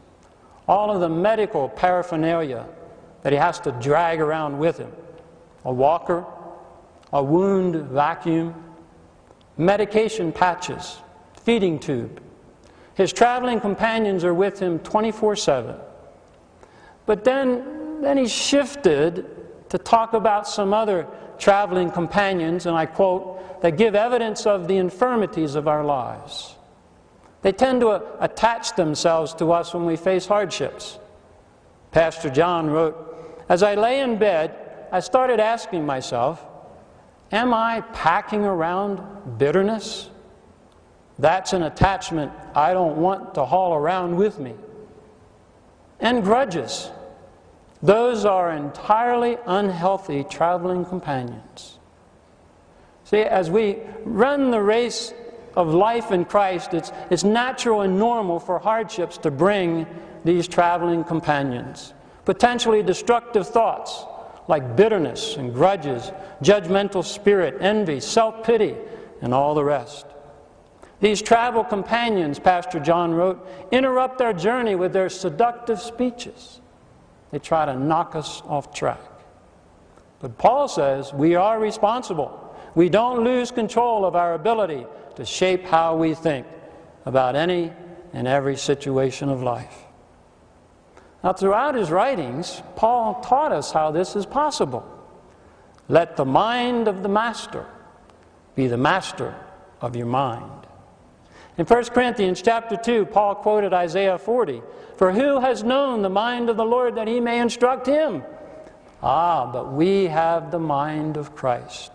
all 0.66 0.90
of 0.90 1.00
the 1.00 1.08
medical 1.08 1.68
paraphernalia 1.68 2.66
that 3.22 3.32
he 3.32 3.38
has 3.38 3.60
to 3.60 3.72
drag 3.72 4.20
around 4.20 4.58
with 4.58 4.76
him 4.76 4.92
a 5.64 5.72
walker, 5.72 6.26
a 7.12 7.22
wound 7.22 7.76
vacuum, 7.90 8.52
medication 9.56 10.32
patches, 10.32 10.98
feeding 11.40 11.78
tube. 11.78 12.20
His 12.96 13.12
traveling 13.12 13.60
companions 13.60 14.24
are 14.24 14.34
with 14.34 14.58
him 14.58 14.80
24 14.80 15.36
7. 15.36 15.76
But 17.06 17.22
then, 17.22 18.02
then 18.02 18.18
he 18.18 18.26
shifted 18.26 19.24
to 19.68 19.78
talk 19.78 20.14
about 20.14 20.48
some 20.48 20.74
other 20.74 21.06
traveling 21.38 21.90
companions, 21.90 22.66
and 22.66 22.76
I 22.76 22.86
quote, 22.86 23.60
that 23.62 23.76
give 23.76 23.94
evidence 23.94 24.46
of 24.46 24.68
the 24.68 24.76
infirmities 24.76 25.54
of 25.54 25.66
our 25.66 25.84
lives. 25.84 26.56
They 27.42 27.52
tend 27.52 27.80
to 27.80 27.88
uh, 27.88 28.02
attach 28.20 28.76
themselves 28.76 29.34
to 29.34 29.52
us 29.52 29.74
when 29.74 29.86
we 29.86 29.96
face 29.96 30.26
hardships. 30.26 30.98
Pastor 31.90 32.30
John 32.30 32.70
wrote, 32.70 33.44
As 33.48 33.62
I 33.62 33.74
lay 33.74 34.00
in 34.00 34.18
bed, 34.18 34.54
I 34.92 35.00
started 35.00 35.40
asking 35.40 35.86
myself, 35.86 36.44
Am 37.32 37.52
I 37.52 37.80
packing 37.92 38.44
around 38.44 39.38
bitterness? 39.38 40.10
That's 41.18 41.52
an 41.52 41.62
attachment 41.62 42.32
I 42.54 42.72
don't 42.72 42.96
want 42.96 43.34
to 43.34 43.44
haul 43.44 43.74
around 43.74 44.16
with 44.16 44.38
me 44.38 44.54
and 46.00 46.22
grudges. 46.22 46.90
Those 47.84 48.24
are 48.24 48.50
entirely 48.50 49.36
unhealthy 49.44 50.24
traveling 50.24 50.86
companions. 50.86 51.78
See, 53.04 53.20
as 53.20 53.50
we 53.50 53.76
run 54.04 54.50
the 54.50 54.62
race 54.62 55.12
of 55.54 55.68
life 55.68 56.10
in 56.10 56.24
Christ, 56.24 56.72
it's, 56.72 56.92
it's 57.10 57.24
natural 57.24 57.82
and 57.82 57.98
normal 57.98 58.40
for 58.40 58.58
hardships 58.58 59.18
to 59.18 59.30
bring 59.30 59.86
these 60.24 60.48
traveling 60.48 61.04
companions. 61.04 61.92
Potentially 62.24 62.82
destructive 62.82 63.46
thoughts 63.46 64.06
like 64.48 64.76
bitterness 64.76 65.36
and 65.36 65.52
grudges, 65.52 66.10
judgmental 66.42 67.04
spirit, 67.04 67.58
envy, 67.60 68.00
self 68.00 68.46
pity, 68.46 68.76
and 69.20 69.34
all 69.34 69.54
the 69.54 69.62
rest. 69.62 70.06
These 71.00 71.20
travel 71.20 71.62
companions, 71.62 72.38
Pastor 72.38 72.80
John 72.80 73.12
wrote, 73.12 73.46
interrupt 73.70 74.22
our 74.22 74.32
journey 74.32 74.74
with 74.74 74.94
their 74.94 75.10
seductive 75.10 75.82
speeches. 75.82 76.62
They 77.34 77.40
try 77.40 77.64
to 77.64 77.74
knock 77.74 78.14
us 78.14 78.42
off 78.46 78.72
track. 78.72 79.00
But 80.20 80.38
Paul 80.38 80.68
says 80.68 81.12
we 81.12 81.34
are 81.34 81.58
responsible. 81.58 82.56
We 82.76 82.88
don't 82.88 83.24
lose 83.24 83.50
control 83.50 84.04
of 84.04 84.14
our 84.14 84.34
ability 84.34 84.86
to 85.16 85.24
shape 85.24 85.64
how 85.64 85.96
we 85.96 86.14
think 86.14 86.46
about 87.04 87.34
any 87.34 87.72
and 88.12 88.28
every 88.28 88.56
situation 88.56 89.30
of 89.30 89.42
life. 89.42 89.82
Now, 91.24 91.32
throughout 91.32 91.74
his 91.74 91.90
writings, 91.90 92.62
Paul 92.76 93.20
taught 93.20 93.50
us 93.50 93.72
how 93.72 93.90
this 93.90 94.14
is 94.14 94.26
possible. 94.26 94.88
Let 95.88 96.16
the 96.16 96.24
mind 96.24 96.86
of 96.86 97.02
the 97.02 97.08
master 97.08 97.66
be 98.54 98.68
the 98.68 98.78
master 98.78 99.34
of 99.80 99.96
your 99.96 100.06
mind. 100.06 100.63
In 101.56 101.66
1 101.66 101.84
Corinthians 101.86 102.42
chapter 102.42 102.76
2, 102.76 103.06
Paul 103.06 103.36
quoted 103.36 103.72
Isaiah 103.72 104.18
40 104.18 104.62
For 104.96 105.12
who 105.12 105.40
has 105.40 105.62
known 105.62 106.02
the 106.02 106.08
mind 106.08 106.50
of 106.50 106.56
the 106.56 106.64
Lord 106.64 106.96
that 106.96 107.06
he 107.06 107.20
may 107.20 107.40
instruct 107.40 107.86
him? 107.86 108.24
Ah, 109.02 109.50
but 109.52 109.72
we 109.72 110.06
have 110.06 110.50
the 110.50 110.58
mind 110.58 111.16
of 111.16 111.36
Christ. 111.36 111.92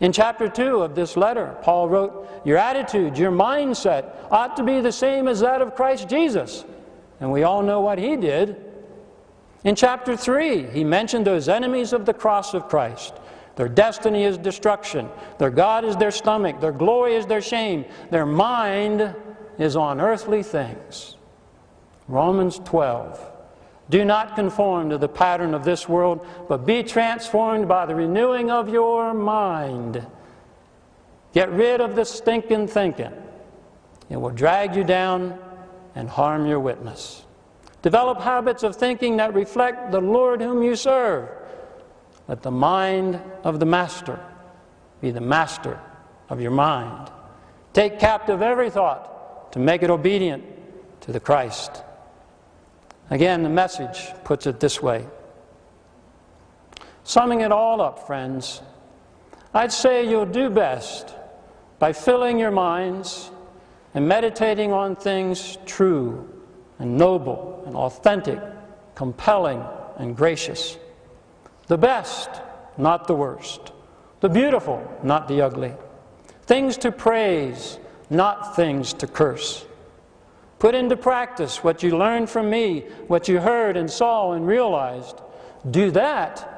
In 0.00 0.12
chapter 0.12 0.48
2 0.48 0.82
of 0.82 0.94
this 0.94 1.16
letter, 1.16 1.56
Paul 1.62 1.88
wrote, 1.88 2.28
Your 2.44 2.56
attitude, 2.56 3.18
your 3.18 3.30
mindset 3.30 4.14
ought 4.30 4.56
to 4.56 4.64
be 4.64 4.80
the 4.80 4.92
same 4.92 5.28
as 5.28 5.40
that 5.40 5.60
of 5.60 5.76
Christ 5.76 6.08
Jesus. 6.08 6.64
And 7.20 7.30
we 7.30 7.42
all 7.42 7.62
know 7.62 7.80
what 7.80 7.98
he 7.98 8.16
did. 8.16 8.56
In 9.62 9.76
chapter 9.76 10.16
3, 10.16 10.70
he 10.70 10.82
mentioned 10.82 11.26
those 11.26 11.48
enemies 11.48 11.92
of 11.92 12.06
the 12.06 12.14
cross 12.14 12.54
of 12.54 12.68
Christ 12.68 13.14
their 13.56 13.68
destiny 13.68 14.24
is 14.24 14.38
destruction. 14.38 15.08
Their 15.38 15.50
God 15.50 15.84
is 15.84 15.96
their 15.96 16.10
stomach. 16.10 16.60
Their 16.60 16.72
glory 16.72 17.14
is 17.14 17.26
their 17.26 17.42
shame. 17.42 17.84
Their 18.10 18.26
mind 18.26 19.14
is 19.58 19.76
on 19.76 20.00
earthly 20.00 20.42
things. 20.42 21.16
Romans 22.08 22.60
12. 22.64 23.30
Do 23.90 24.04
not 24.04 24.36
conform 24.36 24.90
to 24.90 24.98
the 24.98 25.08
pattern 25.08 25.52
of 25.52 25.64
this 25.64 25.88
world, 25.88 26.26
but 26.48 26.64
be 26.64 26.82
transformed 26.82 27.68
by 27.68 27.84
the 27.84 27.94
renewing 27.94 28.50
of 28.50 28.70
your 28.70 29.12
mind. 29.12 30.06
Get 31.34 31.50
rid 31.50 31.80
of 31.80 31.94
the 31.94 32.04
stinking 32.04 32.68
thinking. 32.68 33.12
It 34.08 34.16
will 34.16 34.30
drag 34.30 34.76
you 34.76 34.84
down 34.84 35.38
and 35.94 36.08
harm 36.08 36.46
your 36.46 36.60
witness. 36.60 37.24
Develop 37.82 38.20
habits 38.20 38.62
of 38.62 38.76
thinking 38.76 39.16
that 39.16 39.34
reflect 39.34 39.90
the 39.92 40.00
Lord 40.00 40.40
whom 40.40 40.62
you 40.62 40.76
serve. 40.76 41.28
Let 42.28 42.42
the 42.42 42.50
mind 42.50 43.20
of 43.44 43.60
the 43.60 43.66
master 43.66 44.18
be 45.00 45.10
the 45.10 45.20
master 45.20 45.80
of 46.28 46.40
your 46.40 46.50
mind. 46.50 47.10
Take 47.72 47.98
captive 47.98 48.42
every 48.42 48.70
thought 48.70 49.52
to 49.52 49.58
make 49.58 49.82
it 49.82 49.90
obedient 49.90 50.44
to 51.02 51.12
the 51.12 51.20
Christ. 51.20 51.82
Again, 53.10 53.42
the 53.42 53.50
message 53.50 54.12
puts 54.24 54.46
it 54.46 54.60
this 54.60 54.80
way. 54.80 55.06
Summing 57.04 57.40
it 57.40 57.50
all 57.50 57.80
up, 57.80 58.06
friends, 58.06 58.62
I'd 59.52 59.72
say 59.72 60.08
you'll 60.08 60.24
do 60.24 60.48
best 60.48 61.14
by 61.78 61.92
filling 61.92 62.38
your 62.38 62.52
minds 62.52 63.30
and 63.92 64.06
meditating 64.08 64.72
on 64.72 64.96
things 64.96 65.58
true 65.66 66.28
and 66.78 66.96
noble 66.96 67.62
and 67.66 67.76
authentic, 67.76 68.38
compelling 68.94 69.62
and 69.98 70.16
gracious. 70.16 70.78
The 71.66 71.78
best, 71.78 72.28
not 72.76 73.06
the 73.06 73.14
worst. 73.14 73.72
The 74.20 74.28
beautiful, 74.28 74.86
not 75.02 75.28
the 75.28 75.42
ugly. 75.42 75.74
Things 76.42 76.76
to 76.78 76.92
praise, 76.92 77.78
not 78.10 78.56
things 78.56 78.92
to 78.94 79.06
curse. 79.06 79.64
Put 80.58 80.74
into 80.74 80.96
practice 80.96 81.64
what 81.64 81.82
you 81.82 81.96
learned 81.96 82.30
from 82.30 82.48
me, 82.48 82.80
what 83.08 83.26
you 83.26 83.40
heard 83.40 83.76
and 83.76 83.90
saw 83.90 84.32
and 84.32 84.46
realized. 84.46 85.20
Do 85.68 85.90
that, 85.90 86.48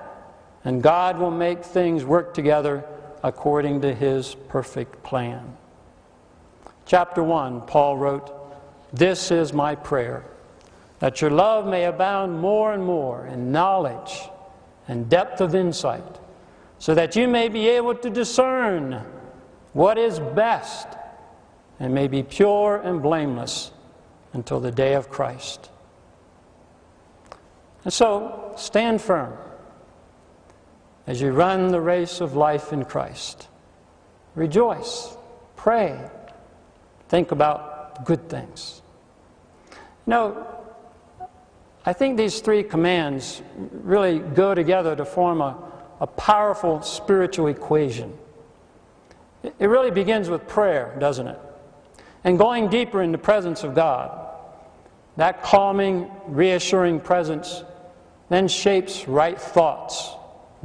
and 0.65 0.83
God 0.83 1.19
will 1.19 1.31
make 1.31 1.65
things 1.65 2.05
work 2.05 2.35
together 2.35 2.85
according 3.23 3.81
to 3.81 3.95
his 3.95 4.35
perfect 4.49 5.03
plan. 5.03 5.57
Chapter 6.85 7.23
1, 7.23 7.63
Paul 7.63 7.97
wrote, 7.97 8.31
This 8.93 9.31
is 9.31 9.55
my 9.55 9.75
prayer, 9.75 10.25
that 10.99 11.23
your 11.23 11.31
love 11.31 11.67
may 11.67 11.85
abound 11.85 12.39
more 12.39 12.75
and 12.75 12.85
more 12.85 13.27
in 13.27 13.53
knowledge 13.53 14.29
and 14.89 15.09
depth 15.09 15.41
of 15.41 15.55
insight, 15.55 16.19
so 16.79 16.95
that 16.95 17.17
you 17.17 17.27
may 17.29 17.49
be 17.49 17.69
able 17.69 17.95
to 17.95 18.11
discern 18.11 19.03
what 19.73 19.99
is 19.99 20.21
best 20.21 20.87
and 21.81 21.95
may 21.95 22.09
be 22.09 22.23
pure 22.23 22.77
and 22.77 23.03
blameless 23.03 23.71
until 24.33 24.61
the 24.61 24.71
day 24.71 24.95
of 24.95 25.11
Christ. 25.11 25.71
And 27.85 27.93
so, 27.93 28.53
stand 28.57 29.01
firm 29.03 29.37
as 31.07 31.21
you 31.21 31.33
run 31.33 31.69
the 31.69 31.81
race 31.81 32.21
of 32.21 32.35
life 32.35 32.73
in 32.73 32.85
Christ. 32.85 33.49
Rejoice, 34.35 35.17
pray, 35.57 35.99
think 37.09 37.31
about 37.31 38.05
good 38.05 38.29
things. 38.29 38.83
You 39.71 39.77
know, 40.11 40.54
I 41.87 41.93
think 41.93 42.17
these 42.17 42.41
three 42.41 42.63
commands 42.63 43.43
really 43.57 44.19
go 44.19 44.55
together 44.55 44.97
to 44.97 45.05
form 45.05 45.41
a, 45.41 45.57
a 46.01 46.07
powerful 46.07 46.81
spiritual 46.83 47.49
equation. 47.49 48.17
It 49.43 49.67
really 49.67 49.91
begins 49.91 50.31
with 50.31 50.49
prayer, 50.49 50.97
doesn't 50.99 51.29
it? 51.29 51.39
And 52.25 52.39
going 52.39 52.69
deeper 52.69 53.03
in 53.03 53.13
the 53.13 53.19
presence 53.19 53.65
of 53.65 53.75
God. 53.75 54.21
That 55.17 55.43
calming, 55.43 56.11
reassuring 56.27 57.01
presence 57.01 57.63
then 58.31 58.49
shapes 58.49 59.07
right 59.07 59.39
thoughts, 59.39 60.11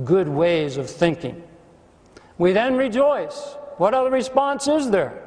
good 0.05 0.29
ways 0.29 0.77
of 0.77 0.89
thinking. 0.89 1.43
We 2.37 2.53
then 2.53 2.77
rejoice. 2.77 3.55
What 3.77 3.93
other 3.93 4.09
response 4.09 4.67
is 4.67 4.89
there? 4.89 5.21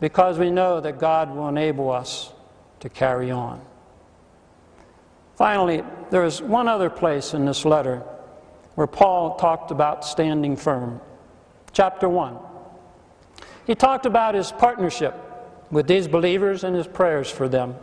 Because 0.00 0.38
we 0.38 0.50
know 0.50 0.80
that 0.80 0.98
God 0.98 1.34
will 1.34 1.48
enable 1.48 1.90
us 1.90 2.32
to 2.80 2.88
carry 2.88 3.30
on. 3.32 3.60
Finally, 5.36 5.82
there 6.10 6.24
is 6.24 6.40
one 6.40 6.66
other 6.66 6.88
place 6.88 7.34
in 7.34 7.44
this 7.44 7.64
letter 7.64 8.02
where 8.74 8.86
Paul 8.86 9.36
talked 9.36 9.70
about 9.70 10.04
standing 10.04 10.56
firm. 10.56 11.00
Chapter 11.72 12.08
1. 12.08 12.38
He 13.66 13.74
talked 13.74 14.06
about 14.06 14.34
his 14.34 14.50
partnership 14.52 15.14
with 15.70 15.86
these 15.86 16.08
believers 16.08 16.64
and 16.64 16.74
his 16.74 16.86
prayers 16.86 17.30
for 17.30 17.48
them. 17.48 17.74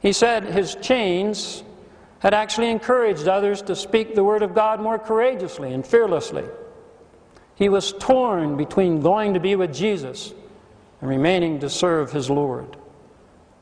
He 0.00 0.12
said 0.12 0.44
his 0.44 0.74
chains 0.76 1.62
had 2.20 2.34
actually 2.34 2.70
encouraged 2.70 3.28
others 3.28 3.62
to 3.62 3.76
speak 3.76 4.14
the 4.14 4.24
word 4.24 4.42
of 4.42 4.54
God 4.54 4.80
more 4.80 4.98
courageously 4.98 5.72
and 5.72 5.86
fearlessly. 5.86 6.44
He 7.54 7.68
was 7.68 7.92
torn 7.92 8.56
between 8.56 9.00
going 9.00 9.34
to 9.34 9.40
be 9.40 9.54
with 9.54 9.74
Jesus 9.74 10.32
and 11.00 11.10
remaining 11.10 11.60
to 11.60 11.70
serve 11.70 12.10
his 12.10 12.30
Lord. 12.30 12.76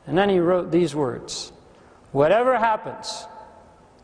And 0.07 0.17
then 0.17 0.29
he 0.29 0.39
wrote 0.39 0.71
these 0.71 0.95
words 0.95 1.51
Whatever 2.11 2.57
happens, 2.57 3.25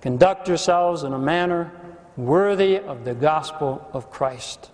conduct 0.02 0.48
yourselves 0.48 1.04
in 1.04 1.14
a 1.14 1.20
manner 1.20 1.72
worthy 2.18 2.78
of 2.78 3.06
the 3.06 3.14
gospel 3.14 3.88
of 3.94 4.12
Christ. 4.12 4.70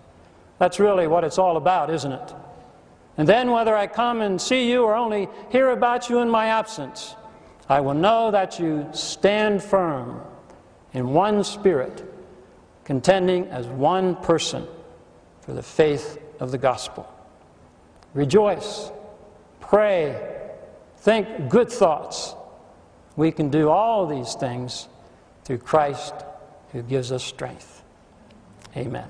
That's 0.58 0.78
really 0.78 1.06
what 1.06 1.24
it's 1.24 1.38
all 1.38 1.56
about, 1.56 1.90
isn't 1.90 2.12
it? 2.12 2.34
And 3.16 3.28
then, 3.28 3.50
whether 3.50 3.76
I 3.76 3.86
come 3.86 4.20
and 4.20 4.40
see 4.40 4.70
you 4.70 4.84
or 4.84 4.94
only 4.94 5.28
hear 5.50 5.70
about 5.70 6.08
you 6.08 6.20
in 6.20 6.30
my 6.30 6.46
absence, 6.46 7.14
I 7.68 7.80
will 7.80 7.94
know 7.94 8.30
that 8.30 8.58
you 8.58 8.88
stand 8.92 9.62
firm 9.62 10.20
in 10.92 11.12
one 11.12 11.44
spirit, 11.44 12.04
contending 12.84 13.46
as 13.46 13.66
one 13.66 14.16
person 14.16 14.66
for 15.42 15.52
the 15.52 15.62
faith 15.62 16.18
of 16.40 16.50
the 16.50 16.58
gospel. 16.58 17.12
Rejoice, 18.14 18.90
pray, 19.60 20.48
think 20.98 21.48
good 21.48 21.70
thoughts. 21.70 22.34
We 23.20 23.30
can 23.32 23.50
do 23.50 23.68
all 23.68 24.06
these 24.06 24.32
things 24.32 24.88
through 25.44 25.58
Christ 25.58 26.14
who 26.72 26.80
gives 26.80 27.12
us 27.12 27.22
strength. 27.22 27.82
Amen. 28.74 29.06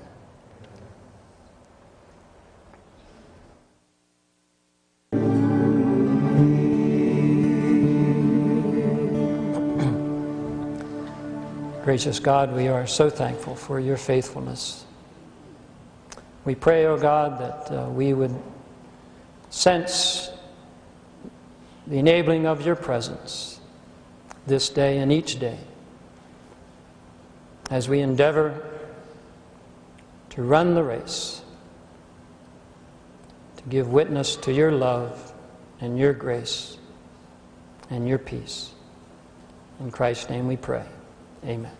Gracious 11.85 12.19
God, 12.19 12.53
we 12.53 12.67
are 12.67 12.85
so 12.85 13.09
thankful 13.09 13.55
for 13.55 13.79
your 13.79 13.95
faithfulness. 13.95 14.83
We 16.43 16.55
pray, 16.55 16.85
O 16.85 16.95
oh 16.95 16.97
God, 16.97 17.39
that 17.39 17.71
uh, 17.71 17.89
we 17.89 18.13
would 18.13 18.35
sense 19.51 20.31
the 21.87 21.97
enabling 21.97 22.45
of 22.45 22.65
your 22.65 22.75
presence 22.75 23.60
this 24.47 24.69
day 24.69 24.97
and 24.97 25.11
each 25.11 25.39
day 25.39 25.59
as 27.69 27.87
we 27.87 27.99
endeavor 28.01 28.61
to 30.29 30.41
run 30.41 30.75
the 30.75 30.83
race, 30.83 31.41
to 33.57 33.63
give 33.69 33.87
witness 33.87 34.35
to 34.35 34.51
your 34.51 34.71
love 34.71 35.33
and 35.79 35.97
your 35.97 36.13
grace 36.13 36.77
and 37.89 38.07
your 38.07 38.17
peace. 38.17 38.71
In 39.79 39.91
Christ's 39.91 40.29
name 40.29 40.47
we 40.47 40.57
pray. 40.57 40.85
Amen. 41.45 41.71